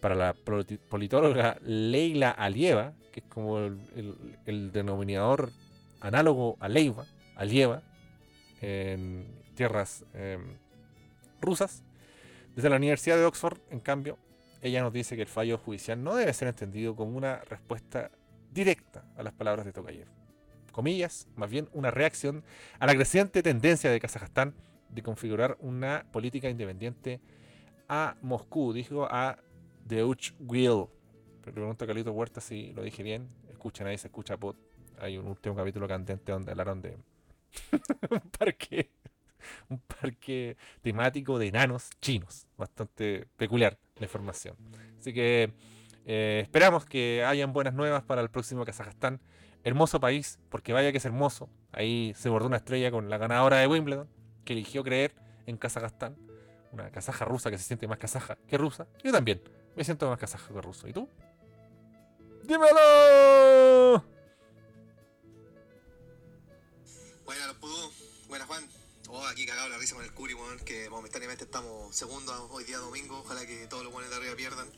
[0.00, 5.52] Para la politóloga Leila Alieva, que es como el, denominador
[6.00, 7.06] análogo a Leiva,
[7.36, 7.82] Alieva,
[8.60, 10.56] en tierras em,
[11.40, 11.82] rusas,
[12.54, 14.18] desde la Universidad de Oxford, en cambio,
[14.60, 18.10] ella nos dice que el fallo judicial no debe ser entendido como una respuesta
[18.52, 20.22] directa a las palabras de Tokayev
[20.72, 22.42] comillas, más bien una reacción
[22.80, 24.54] a la creciente tendencia de Kazajstán
[24.88, 27.20] de configurar una política independiente
[27.88, 29.38] a Moscú, dijo a
[29.84, 30.86] Deutsch Will.
[31.42, 33.28] Pero pregunto a Carlito Huerta si lo dije bien.
[33.50, 34.56] Escuchen ahí, se escucha pod.
[34.98, 36.96] Hay un último capítulo candente donde hablaron de
[38.10, 38.90] un parque
[39.68, 42.46] un parque temático de enanos chinos.
[42.56, 44.56] Bastante peculiar la información.
[44.98, 45.52] Así que
[46.06, 49.20] eh, esperamos que hayan buenas nuevas para el próximo Kazajstán
[49.64, 51.48] hermoso país, porque vaya que es hermoso.
[51.72, 54.08] Ahí se bordó una estrella con la ganadora de Wimbledon,
[54.44, 55.14] que eligió creer
[55.46, 56.16] en Kazajstán.
[56.72, 58.86] Una kazaja rusa que se siente más kazaja que rusa.
[59.04, 59.42] Yo también
[59.76, 60.88] me siento más kazaja que ruso.
[60.88, 61.08] ¿Y tú?
[62.44, 64.11] ¡Dímelo!
[67.32, 67.92] Buenas, Pudú.
[68.28, 68.68] Buenas, Juan.
[69.08, 73.20] Oh, aquí cagado la risa con el Curi, que momentáneamente estamos segundos hoy día domingo.
[73.20, 74.70] Ojalá que todos los buenos de arriba pierdan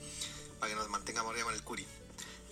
[0.60, 1.84] para que nos mantengamos arriba con el Curi.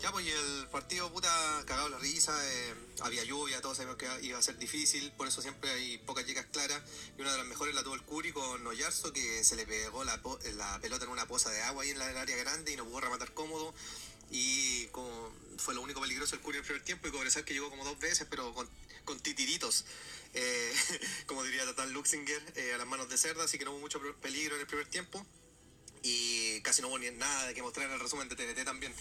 [0.01, 1.31] Ya, pues y el partido, puta,
[1.67, 5.41] cagado la risa, eh, había lluvia, todos sabíamos que iba a ser difícil, por eso
[5.41, 6.83] siempre hay pocas chicas claras.
[7.17, 10.03] Y una de las mejores la tuvo el Curi con Noyarzo, que se le pegó
[10.03, 10.21] la,
[10.81, 13.33] pelota en una poza de agua ahí en la área grande y no pudo rematar
[13.35, 13.73] cómodo.
[14.33, 14.89] Y
[15.59, 17.85] fue lo único peligroso el Curi en el primer tiempo y Cobresal que llegó como
[17.85, 18.69] dos veces, pero con,
[19.23, 19.85] titiritos.
[20.35, 20.73] Eh,
[21.27, 24.01] como diría Tatán Luxinger, eh, a las manos de Cerda, así que no hubo mucho
[24.21, 25.25] peligro en el primer tiempo.
[26.03, 28.95] Y casi no hubo ni nada de que mostrar en el resumen de TNT también.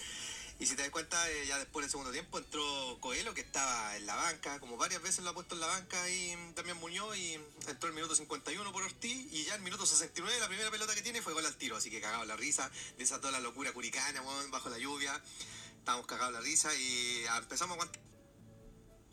[0.62, 3.98] Y si te das cuenta, eh, ya después del segundo tiempo entró Coelho, que estaba
[3.98, 7.18] en la banca, como varias veces lo ha puesto en la banca, y también Muñoz,
[7.18, 7.34] y
[7.68, 11.02] entró el minuto 51 por Ortiz, y ya el minuto 69 la primera pelota que
[11.02, 14.22] tiene fue gol al tiro, así que cagado la risa, desató la locura curicana,
[14.52, 15.20] bajo la lluvia,
[15.80, 18.11] estábamos cagados la risa, y empezamos a aguantar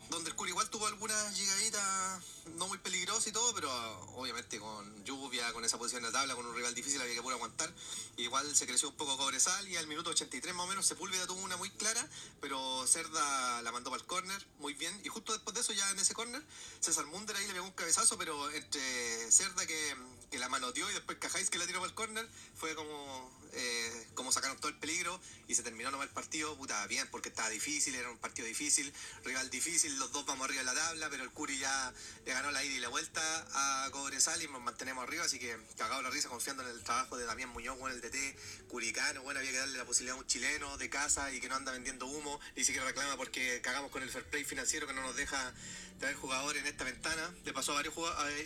[0.09, 2.21] donde el Curi igual tuvo algunas llegaditas
[2.57, 3.69] no muy peligrosas y todo, pero
[4.15, 7.21] obviamente con lluvia, con esa posición de la tabla, con un rival difícil había que
[7.21, 7.71] poder aguantar.
[8.17, 11.41] Igual se creció un poco Cobresal y al minuto 83 más o menos Sepúlveda tuvo
[11.41, 12.05] una muy clara,
[12.41, 14.99] pero Cerda la mandó para el córner muy bien.
[15.03, 16.43] Y justo después de eso, ya en ese córner,
[16.79, 19.95] César Munder ahí le pegó un cabezazo, pero entre Cerda que,
[20.31, 24.07] que la manoteó y después Cajáis que la tiró para el córner, fue como eh,
[24.13, 27.49] como sacaron todo el peligro y se terminó nomás el partido, puta, bien, porque estaba
[27.49, 28.93] difícil, era un partido difícil,
[29.23, 31.93] rival difícil, los dos vamos arriba de la tabla, pero el Curi ya
[32.25, 33.21] le ganó la ida y la vuelta
[33.53, 37.17] a Cobresal y nos mantenemos arriba, así que cagado la risa confiando en el trabajo
[37.17, 40.27] de Damián Muñoz, con el DT, Curicano, bueno, había que darle la posibilidad a un
[40.27, 44.03] chileno de casa y que no anda vendiendo humo, ni siquiera reclama porque cagamos con
[44.03, 45.53] el fair play financiero que no nos deja
[45.99, 47.93] traer jugadores en esta ventana, le pasó a varios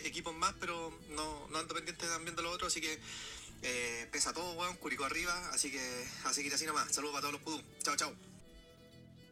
[0.04, 2.98] equipos más, pero no, no ando pendiente también de los otros, así que
[3.62, 5.80] eh, pesa todo, weón, Curicó arriba, así que
[6.24, 6.92] a seguir así nomás.
[6.92, 7.62] Saludos para todos los pudú.
[7.82, 8.12] Chao, chao.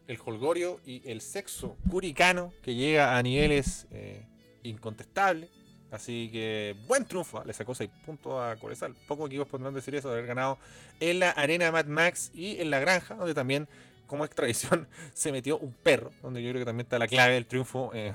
[0.09, 4.27] El holgorio y el sexo curicano que llega a niveles eh,
[4.63, 5.51] incontestables.
[5.91, 8.95] Así que buen triunfo, le sacó 6 puntos a Corezal.
[9.07, 10.59] Pocos equipos podrán decir eso, de haber ganado
[11.01, 13.69] en la arena Mad Max y en la granja, donde también,
[14.07, 17.35] como es tradición, se metió un perro, donde yo creo que también está la clave
[17.35, 18.15] del triunfo eh,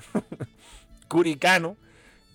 [1.08, 1.76] curicano.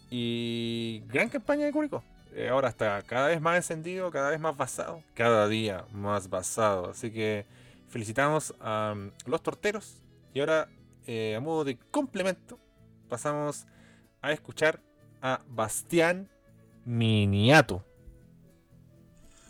[0.09, 2.03] Y gran campaña de Curicó.
[2.36, 6.89] Eh, ahora está cada vez más encendido, cada vez más basado, cada día más basado.
[6.89, 7.45] Así que
[7.89, 10.01] felicitamos a um, los torteros.
[10.34, 10.67] Y ahora,
[11.05, 12.59] eh, a modo de complemento,
[13.07, 13.67] pasamos
[14.21, 14.81] a escuchar
[15.21, 16.27] a Bastián
[16.86, 17.86] Miniato.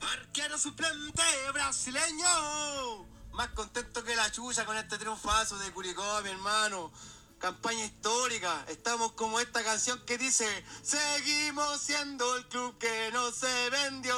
[0.01, 1.23] Arquero suplente
[1.53, 3.05] brasileño.
[3.31, 6.91] Más contento que la chucha con este triunfazo de Curicó, mi hermano.
[7.43, 8.63] Campaña histórica.
[8.69, 10.47] Estamos como esta canción que dice:
[10.81, 14.15] Seguimos siendo el club que no se vendió.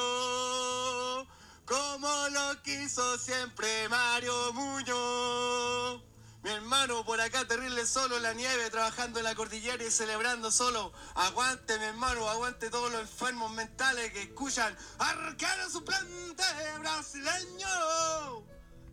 [1.65, 6.03] Como lo quiso siempre Mario Muñoz.
[6.43, 10.51] Mi hermano por acá terrible solo en la nieve, trabajando en la cordillera y celebrando
[10.51, 10.93] solo.
[11.15, 14.77] Aguante, mi hermano, aguante todos los enfermos mentales que escuchan.
[14.99, 16.43] Arquero suplente
[16.77, 18.45] brasileño.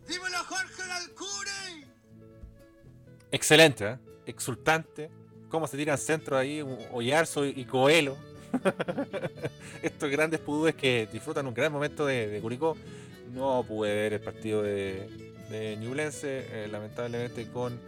[0.07, 1.87] Dímelo, Jorge Alcure.
[3.29, 4.12] Excelente, ¿eh?
[4.25, 5.09] Exultante.
[5.49, 8.17] Cómo se tiran centro ahí, Oyarzo y Coelho.
[9.81, 12.75] Estos grandes pudúes que disfrutan un gran momento de, Curicó.
[13.33, 15.09] No pude ver el partido de,
[15.49, 17.79] de Ñublense, eh, lamentablemente con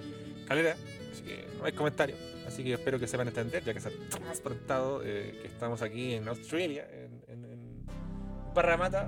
[0.47, 0.75] Calera,
[1.11, 2.15] así que no hay comentario.
[2.47, 6.13] Así que espero que sepan entender, ya que se ha transportado eh, que estamos aquí
[6.13, 7.55] en Australia, en, en,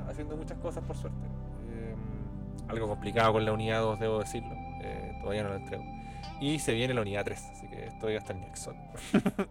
[0.10, 1.26] haciendo muchas cosas por suerte.
[1.72, 1.96] Eh,
[2.68, 4.56] algo complicado con la unidad 2, debo decirlo.
[5.22, 5.84] Todavía no la entrego.
[6.40, 8.76] Y se viene la unidad 3, así que estoy hasta el Nexon.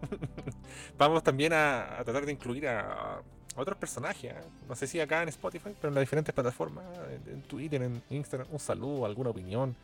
[0.97, 3.21] Vamos también a, a, tratar de incluir a,
[3.57, 4.31] otros personajes.
[4.31, 4.43] ¿eh?
[4.69, 8.01] No sé si acá en Spotify, pero en las diferentes plataformas, en, en Twitter, en
[8.09, 9.75] Instagram, un saludo, alguna opinión.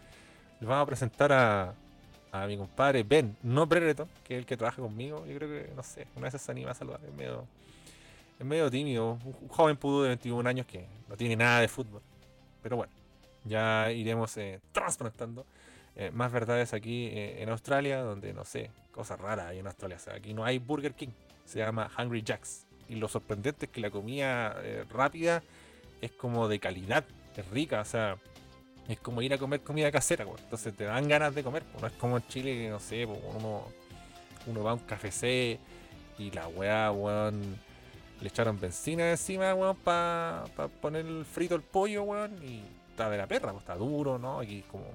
[0.59, 1.73] Les vamos a presentar a,
[2.33, 5.23] a mi compadre Ben, no Brereton, que es el que trabaja conmigo.
[5.27, 6.99] Yo creo que, no sé, una vez se anima a saludar.
[7.07, 7.45] Es medio,
[8.39, 9.19] es medio tímido.
[9.23, 12.01] Un joven pudo de 21 años que no tiene nada de fútbol.
[12.63, 12.91] Pero bueno,
[13.45, 15.45] ya iremos eh, transplantando
[15.95, 19.97] eh, más verdades aquí eh, en Australia, donde no sé, cosas raras hay en Australia.
[19.97, 21.09] O sea, aquí no hay Burger King,
[21.45, 25.43] se llama Hungry Jacks y lo sorprendente es que la comida eh, rápida
[26.01, 28.17] es como de calidad, es rica, o sea,
[28.87, 30.41] es como ir a comer comida casera, pues.
[30.41, 31.81] entonces te dan ganas de comer, pues.
[31.81, 33.63] no es como en Chile que no sé, pues, uno,
[34.47, 35.59] uno va a un café
[36.17, 37.57] y la weá, weón,
[38.19, 43.17] le echaron benzina encima, weón, para pa poner frito el pollo, weón, y está de
[43.17, 44.39] la perra, pues está duro, ¿no?
[44.39, 44.85] Aquí como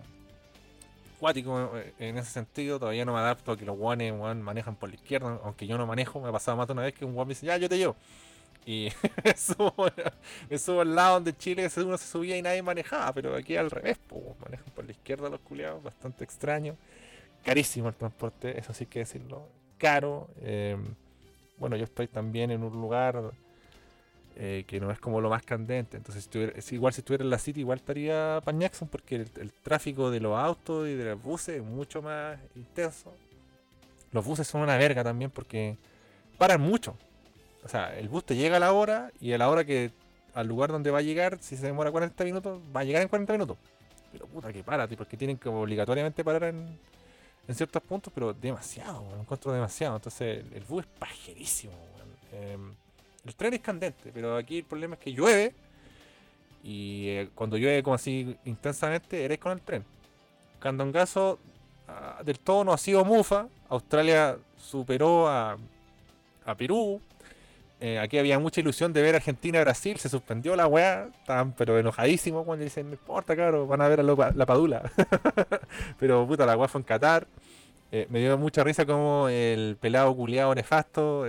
[1.19, 4.95] cuático en ese sentido, todavía no me adapto a que los guanes manejan por la
[4.95, 7.29] izquierda, aunque yo no manejo, me ha pasado más de una vez que un guan
[7.29, 7.97] me dice, ya, yo te llevo.
[8.65, 8.91] Y
[9.25, 13.71] me subo, al lado donde Chile uno se subía y nadie manejaba, pero aquí al
[13.71, 16.77] revés, pues, manejan por la izquierda los culiados, bastante extraño.
[17.45, 19.49] Carísimo el transporte, eso sí que decirlo,
[19.79, 20.29] caro.
[20.43, 20.77] Eh,
[21.57, 23.33] bueno, yo estoy también en un lugar
[24.41, 25.97] eh, que no es como lo más candente.
[25.97, 29.17] Entonces, si tuviera, es igual si estuviera en la City, igual estaría para Jackson, porque
[29.17, 33.13] el, tráfico de los autos y de los buses es mucho más intenso.
[34.13, 35.77] Los buses son una verga también porque
[36.39, 36.97] paran mucho.
[37.65, 39.91] O sea, el bus te llega a la hora y a la hora que
[40.35, 43.09] al lugar donde va a llegar, si se demora 40 minutos, va a llegar en
[43.09, 43.57] 40 minutos.
[44.13, 46.79] Pero puta que para, porque tienen que obligatoriamente parar en,
[47.53, 49.97] ciertos puntos, pero demasiado, lo encuentro demasiado.
[49.97, 51.73] Entonces, el, el bus es pajerísimo.
[52.33, 52.57] Eh,
[53.27, 55.55] el tren es candente, pero aquí el problema es que llueve.
[56.63, 59.85] Y eh, cuando llueve como así intensamente, eres con el tren.
[60.61, 61.39] Candongazo
[61.89, 63.49] uh, del todo no ha sido mufa.
[63.69, 65.57] Australia superó a,
[66.45, 67.01] a Perú.
[67.81, 69.99] Eh, aquí había mucha ilusión de ver Argentina-Brasil.
[69.99, 71.09] Se suspendió la weá.
[71.21, 74.91] Estaban pero enojadísimos cuando dicen, no importa, caro, van a ver a la, la padula.
[75.99, 77.27] pero puta, la weá fue en Qatar.
[77.93, 81.25] Eh, me dio mucha risa como el pelado culiado nefasto.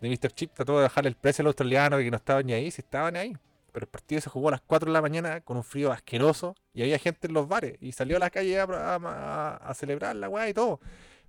[0.00, 0.32] De Mr.
[0.32, 3.16] Chip trató de bajarle el precio al australiano que no estaban ni ahí, si estaban
[3.16, 3.36] ahí.
[3.72, 6.54] Pero el partido se jugó a las 4 de la mañana con un frío asqueroso
[6.72, 10.16] y había gente en los bares y salió a la calle a, a, a celebrar
[10.16, 10.80] la weá y todo.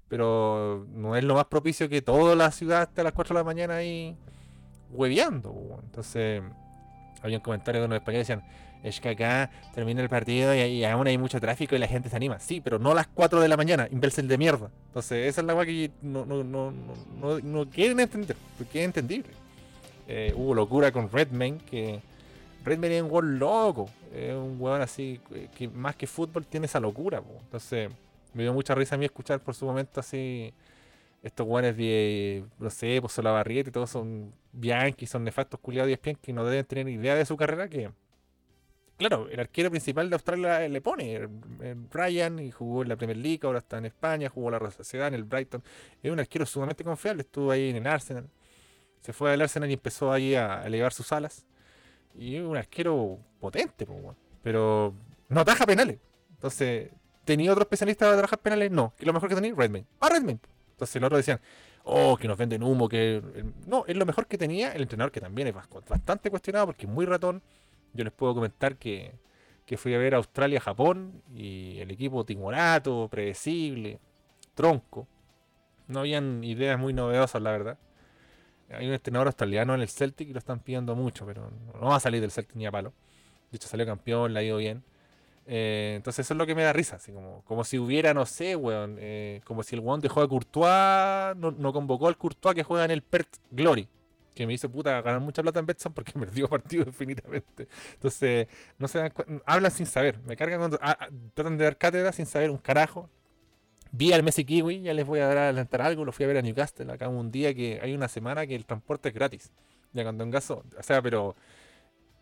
[0.07, 3.39] Pero no es lo más propicio que toda la ciudad esté a las 4 de
[3.39, 4.17] la mañana ahí
[4.91, 5.79] hueveando.
[5.83, 6.41] Entonces,
[7.21, 8.49] había un comentario de unos españoles que decían,
[8.83, 12.15] es que acá termina el partido y, aún hay mucho tráfico y la gente se
[12.15, 12.39] anima.
[12.39, 14.69] Sí, pero no a las 4 de la mañana, imbécil de mierda.
[14.87, 16.71] Entonces, esa es la weá que no, no, no,
[17.19, 18.93] no, no quieren entender, porque es.
[20.11, 21.99] Eh, hubo locura con Redman, que
[22.65, 25.19] Redman es un weón loco, es un weón así,
[25.55, 27.21] que más que fútbol tiene esa locura.
[27.41, 27.91] Entonces,
[28.33, 30.53] me dio mucha risa a mí escuchar por su momento así
[31.21, 35.91] estos guanes de, no sé, pues la barrieta y todos son Bianchi, son nefastos culiados
[35.91, 37.91] y que no deben tener idea de su carrera que
[38.99, 41.27] claro, el arquero principal de Australia le pone
[41.91, 44.73] Ryan y jugó en la Premier League, ahora está en España, jugó en la Real
[44.73, 45.63] Sociedad, en el Brighton.
[46.03, 48.29] Es un arquero sumamente confiable, estuvo ahí en el Arsenal.
[49.01, 51.45] Se fue al Arsenal y empezó ahí a elevar sus alas.
[52.13, 53.87] Y es un arquero potente,
[54.43, 54.93] pero
[55.29, 55.97] no ataja penales.
[56.31, 56.91] Entonces,
[57.23, 58.69] ¿tenía otro especialista para atajar penales?
[58.69, 58.93] No.
[58.99, 59.53] ¿Y lo mejor que tenía?
[59.55, 59.85] Redman.
[60.01, 60.39] Ah, Redman.
[60.71, 61.39] Entonces los otros decían,
[61.83, 63.23] oh, que nos venden humo, que...
[63.65, 65.55] No, es lo mejor que tenía el entrenador, que también es
[65.87, 67.41] bastante cuestionado porque es muy ratón.
[67.93, 69.13] Yo les puedo comentar que,
[69.65, 73.99] que fui a ver Australia-Japón y el equipo timorato, predecible,
[74.55, 75.07] tronco.
[75.87, 77.77] No habían ideas muy novedosas, la verdad.
[78.71, 81.95] Hay un entrenador australiano en el Celtic y lo están pidiendo mucho, pero no va
[81.95, 82.93] a salir del Celtic ni a palo.
[83.51, 84.83] De hecho, salió campeón, le ha ido bien.
[85.47, 86.97] Eh, entonces, eso es lo que me da risa.
[86.97, 88.97] Así como, como si hubiera, no sé, weón.
[88.99, 92.85] eh, como si el weón dejó a Courtois, no, no convocó al Courtois que juega
[92.85, 93.87] en el Perth Glory.
[94.39, 97.67] Que me hizo puta ganar mucha plata en Betson porque perdió partido infinitamente.
[97.95, 99.13] Entonces, no se dan
[99.45, 100.17] hablan sin saber.
[100.21, 103.09] Me cargan cuando ah, ah, tratan de dar cátedra sin saber un carajo.
[103.91, 106.41] Vi al Messi Kiwi, ya les voy a adelantar algo, lo fui a ver a
[106.41, 109.51] Newcastle acá un día que hay una semana que el transporte es gratis.
[109.91, 111.35] Ya cuando en gaso, o sea, pero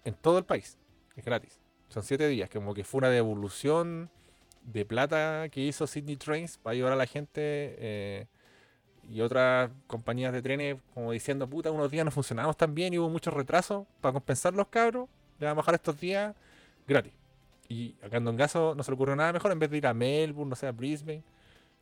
[0.04, 0.80] en todo el país
[1.16, 1.60] es gratis.
[1.90, 4.10] Son siete días, como que fue una devolución
[4.64, 8.28] de plata que hizo Sydney Trains para ayudar a la gente eh,
[9.10, 13.00] y otras compañías de trenes como diciendo, puta, unos días no funcionamos tan bien y
[13.00, 15.08] hubo muchos retrasos para compensar los cabros,
[15.40, 16.36] le vamos a bajar estos días
[16.88, 17.14] gratis.
[17.70, 19.94] Y acá en Dongazo no se le ocurrió nada mejor, en vez de ir a
[19.94, 21.24] Melbourne, no sé, a Brisbane,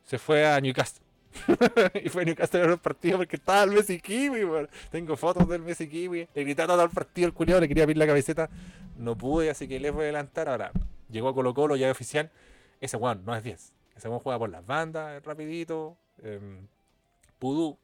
[0.04, 1.04] se fue a Newcastle.
[2.04, 4.40] y fue a Newcastle a ver el partido porque estaba el Messi Kiwi.
[4.90, 6.28] Tengo fotos del Messi Kiwi.
[6.34, 8.48] Le grité todo el partido al culiado, le quería pedir la camiseta.
[8.96, 10.48] No pude, así que les voy a adelantar.
[10.48, 10.72] Ahora,
[11.10, 12.30] llegó a Colo Colo, ya es oficial.
[12.80, 13.72] Ese weón no es 10.
[13.96, 15.96] Ese weón juega por las bandas, rapidito.
[16.22, 16.66] em,
[17.38, 17.78] pudú.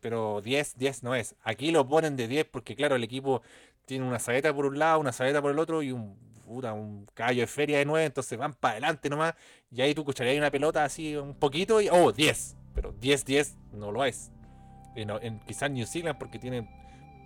[0.00, 1.34] Pero 10, 10 no es.
[1.42, 3.42] Aquí lo ponen de 10 porque, claro, el equipo
[3.84, 6.16] tiene una saeta por un lado, una saeta por el otro y un,
[6.46, 8.06] puta, un caballo de feria de 9.
[8.06, 9.34] Entonces van para adelante nomás.
[9.70, 12.56] Y ahí tú escucharías una pelota así un poquito y, oh, 10.
[12.74, 14.30] Pero 10, 10 no lo es.
[14.94, 16.68] En, quizás New Zealand porque tiene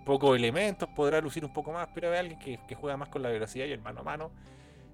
[0.05, 3.31] pocos elementos, podrá lucir un poco más, pero hay alguien que, juega más con la
[3.31, 4.31] velocidad y el mano a mano.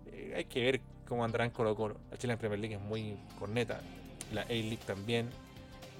[0.06, 1.96] Eh, hay que ver cómo andarán Colo Colo.
[2.10, 3.80] La Chile en Premier League es muy corneta.
[4.32, 5.28] La A-League también.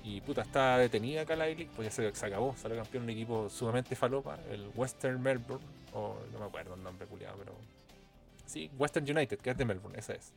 [0.02, 2.54] Y puta, está detenida acá la A-League, pues ya se, se acabó.
[2.56, 7.06] Salió campeón un equipo sumamente falopa, el Western Melbourne, o no me acuerdo el nombre
[7.06, 7.52] culiado, pero.
[8.46, 10.32] Sí, Western United, que es de Melbourne, esa es.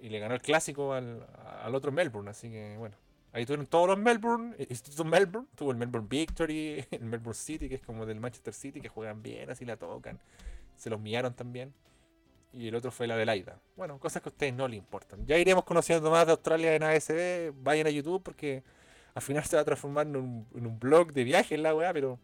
[0.00, 1.26] Y le ganó el clásico al,
[1.62, 2.96] al otro Melbourne, así que bueno.
[3.32, 7.74] Ahí tuvieron todos los Melbourne, Instituto Melbourne, tuvo el Melbourne Victory, el Melbourne City, que
[7.74, 10.20] es como del Manchester City, que juegan bien, así la tocan.
[10.76, 11.74] Se los millaron también.
[12.56, 13.58] Y el otro fue la de Laida.
[13.76, 15.26] Bueno, cosas que a ustedes no les importan.
[15.26, 17.52] Ya iremos conociendo más de Australia en ASB.
[17.62, 18.62] Vayan a YouTube porque
[19.14, 22.18] al final se va a transformar en un, blog de viajes la weá, pero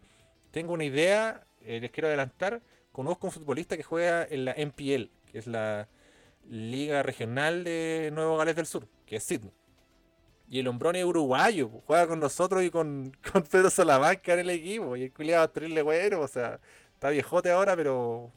[0.50, 2.62] tengo una idea, eh, les quiero adelantar.
[2.92, 5.88] Conozco un futbolista que juega en la MPL, que es la
[6.48, 9.52] Liga Regional de Nuevo Gales del Sur, que es Sydney.
[10.48, 14.50] Y el hombrón es uruguayo, juega con nosotros y con, con Pedro Salamanca en el
[14.50, 14.96] equipo.
[14.96, 16.60] Y el culiado terrible güero, o sea,
[16.94, 18.32] está viejote ahora, pero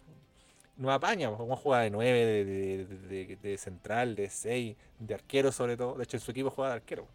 [0.77, 1.29] no apaña.
[1.29, 2.85] pues, Como juega de 9, de, de,
[3.25, 5.95] de, de central, de 6, de arquero sobre todo.
[5.95, 7.07] De hecho, en su equipo juega de arquero.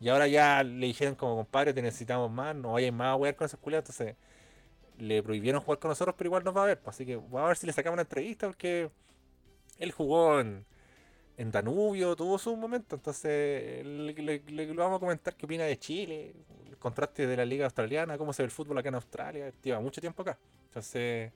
[0.00, 3.36] Y ahora ya le dijeron como compadre, te necesitamos más, no vayan más a jugar
[3.36, 3.88] con esos culiados.
[3.90, 4.16] Entonces
[4.98, 6.80] le prohibieron jugar con nosotros, pero igual nos va a ver.
[6.80, 8.90] pues, Así que vamos a ver si le sacamos una entrevista porque
[9.78, 10.64] él jugó en,
[11.38, 12.96] en Danubio, tuvo su momento.
[12.96, 16.34] Entonces le- le- le vamos a comentar qué opina de Chile,
[16.68, 19.52] el contraste de la liga australiana, cómo se ve el fútbol acá en Australia.
[19.62, 20.38] Lleva mucho tiempo acá.
[20.66, 21.32] Entonces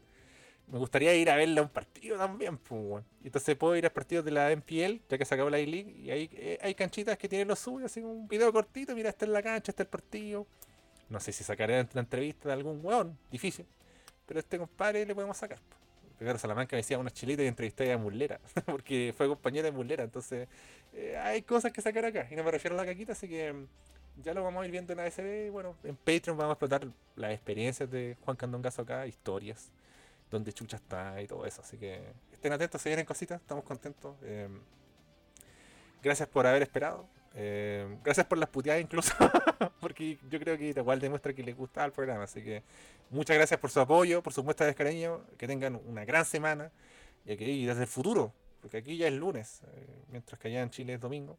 [0.70, 2.56] me gustaría ir a verle a un partido también.
[2.58, 3.04] Pues, weón.
[3.24, 5.94] Entonces puedo ir a partidos de la MPL, ya que se acabó la A-League.
[5.98, 8.94] Y hay, eh, hay canchitas que tienen lo suyo, así un video cortito.
[8.94, 10.46] Mira, está en la cancha, está el partido.
[11.08, 13.66] No sé si sacaré una entrevista de algún weón, difícil.
[14.26, 15.58] Pero a este compadre le podemos sacar.
[15.58, 15.76] po.
[16.20, 20.04] Ricardo Salamanca me decía unas chilitas y entrevisté a Mullera, porque fue compañera de Mullera.
[20.04, 20.48] Entonces,
[20.92, 22.28] eh, hay cosas que sacar acá.
[22.30, 23.66] Y no me refiero a la caquita, así que mm,
[24.22, 25.46] ya lo vamos a ir viendo en ASB.
[25.46, 29.70] Y bueno, en Patreon vamos a explotar las experiencias de Juan Candongazo acá, historias,
[30.30, 31.60] donde Chucha está y todo eso.
[31.62, 32.00] Así que
[32.32, 34.16] estén atentos, se vienen cositas, estamos contentos.
[34.22, 34.48] Eh,
[36.02, 37.08] gracias por haber esperado.
[37.34, 39.14] Eh, gracias por las puteadas incluso,
[39.80, 42.24] porque yo creo que igual demuestra que les gusta el programa.
[42.24, 42.62] Así que
[43.10, 45.22] muchas gracias por su apoyo, por su muestra de cariño.
[45.36, 46.70] Que tengan una gran semana
[47.24, 50.70] y, y desde el futuro, porque aquí ya es lunes, eh, mientras que allá en
[50.70, 51.38] Chile es domingo.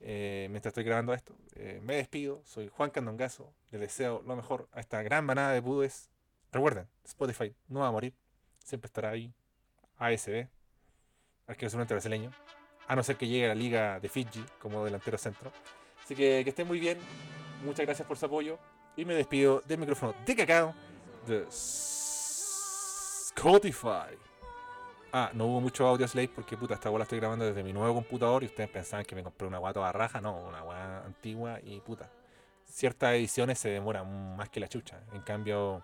[0.00, 1.34] mientras estoy grabando esto,
[1.82, 2.42] me despido.
[2.44, 3.52] Soy Juan Candongazo.
[3.70, 6.10] Les deseo lo mejor a esta gran manada de pudes.
[6.52, 8.14] Recuerden, Spotify no va a morir,
[8.64, 9.32] siempre estará ahí.
[9.98, 10.48] ASB,
[11.46, 12.30] Arquero brasileño
[12.88, 15.52] a no ser que llegue a la liga de Fiji como delantero centro.
[16.02, 16.98] Así que que estén muy bien,
[17.62, 18.58] muchas gracias por su apoyo
[18.96, 20.74] y me despido del micrófono de cacao
[21.26, 21.46] de
[23.28, 24.16] Spotify.
[25.12, 27.94] Ah, no hubo mucho audio slate porque puta, esta bola estoy grabando desde mi nuevo
[27.94, 31.60] computador y ustedes pensaban que me compré una guata toda raja, no, una guata antigua
[31.62, 32.10] y puta.
[32.64, 35.00] Ciertas ediciones se demoran más que la chucha.
[35.12, 35.82] En cambio,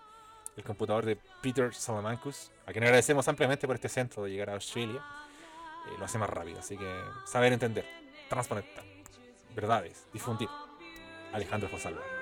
[0.56, 4.54] el computador de Peter Salamancus, a quien agradecemos ampliamente por este centro de llegar a
[4.54, 5.02] Australia,
[5.86, 6.60] eh, lo hace más rápido.
[6.60, 7.86] Así que saber entender,
[8.28, 8.84] transparentar,
[9.54, 10.48] verdades, difundir.
[11.32, 12.13] Alejandro Fosalva.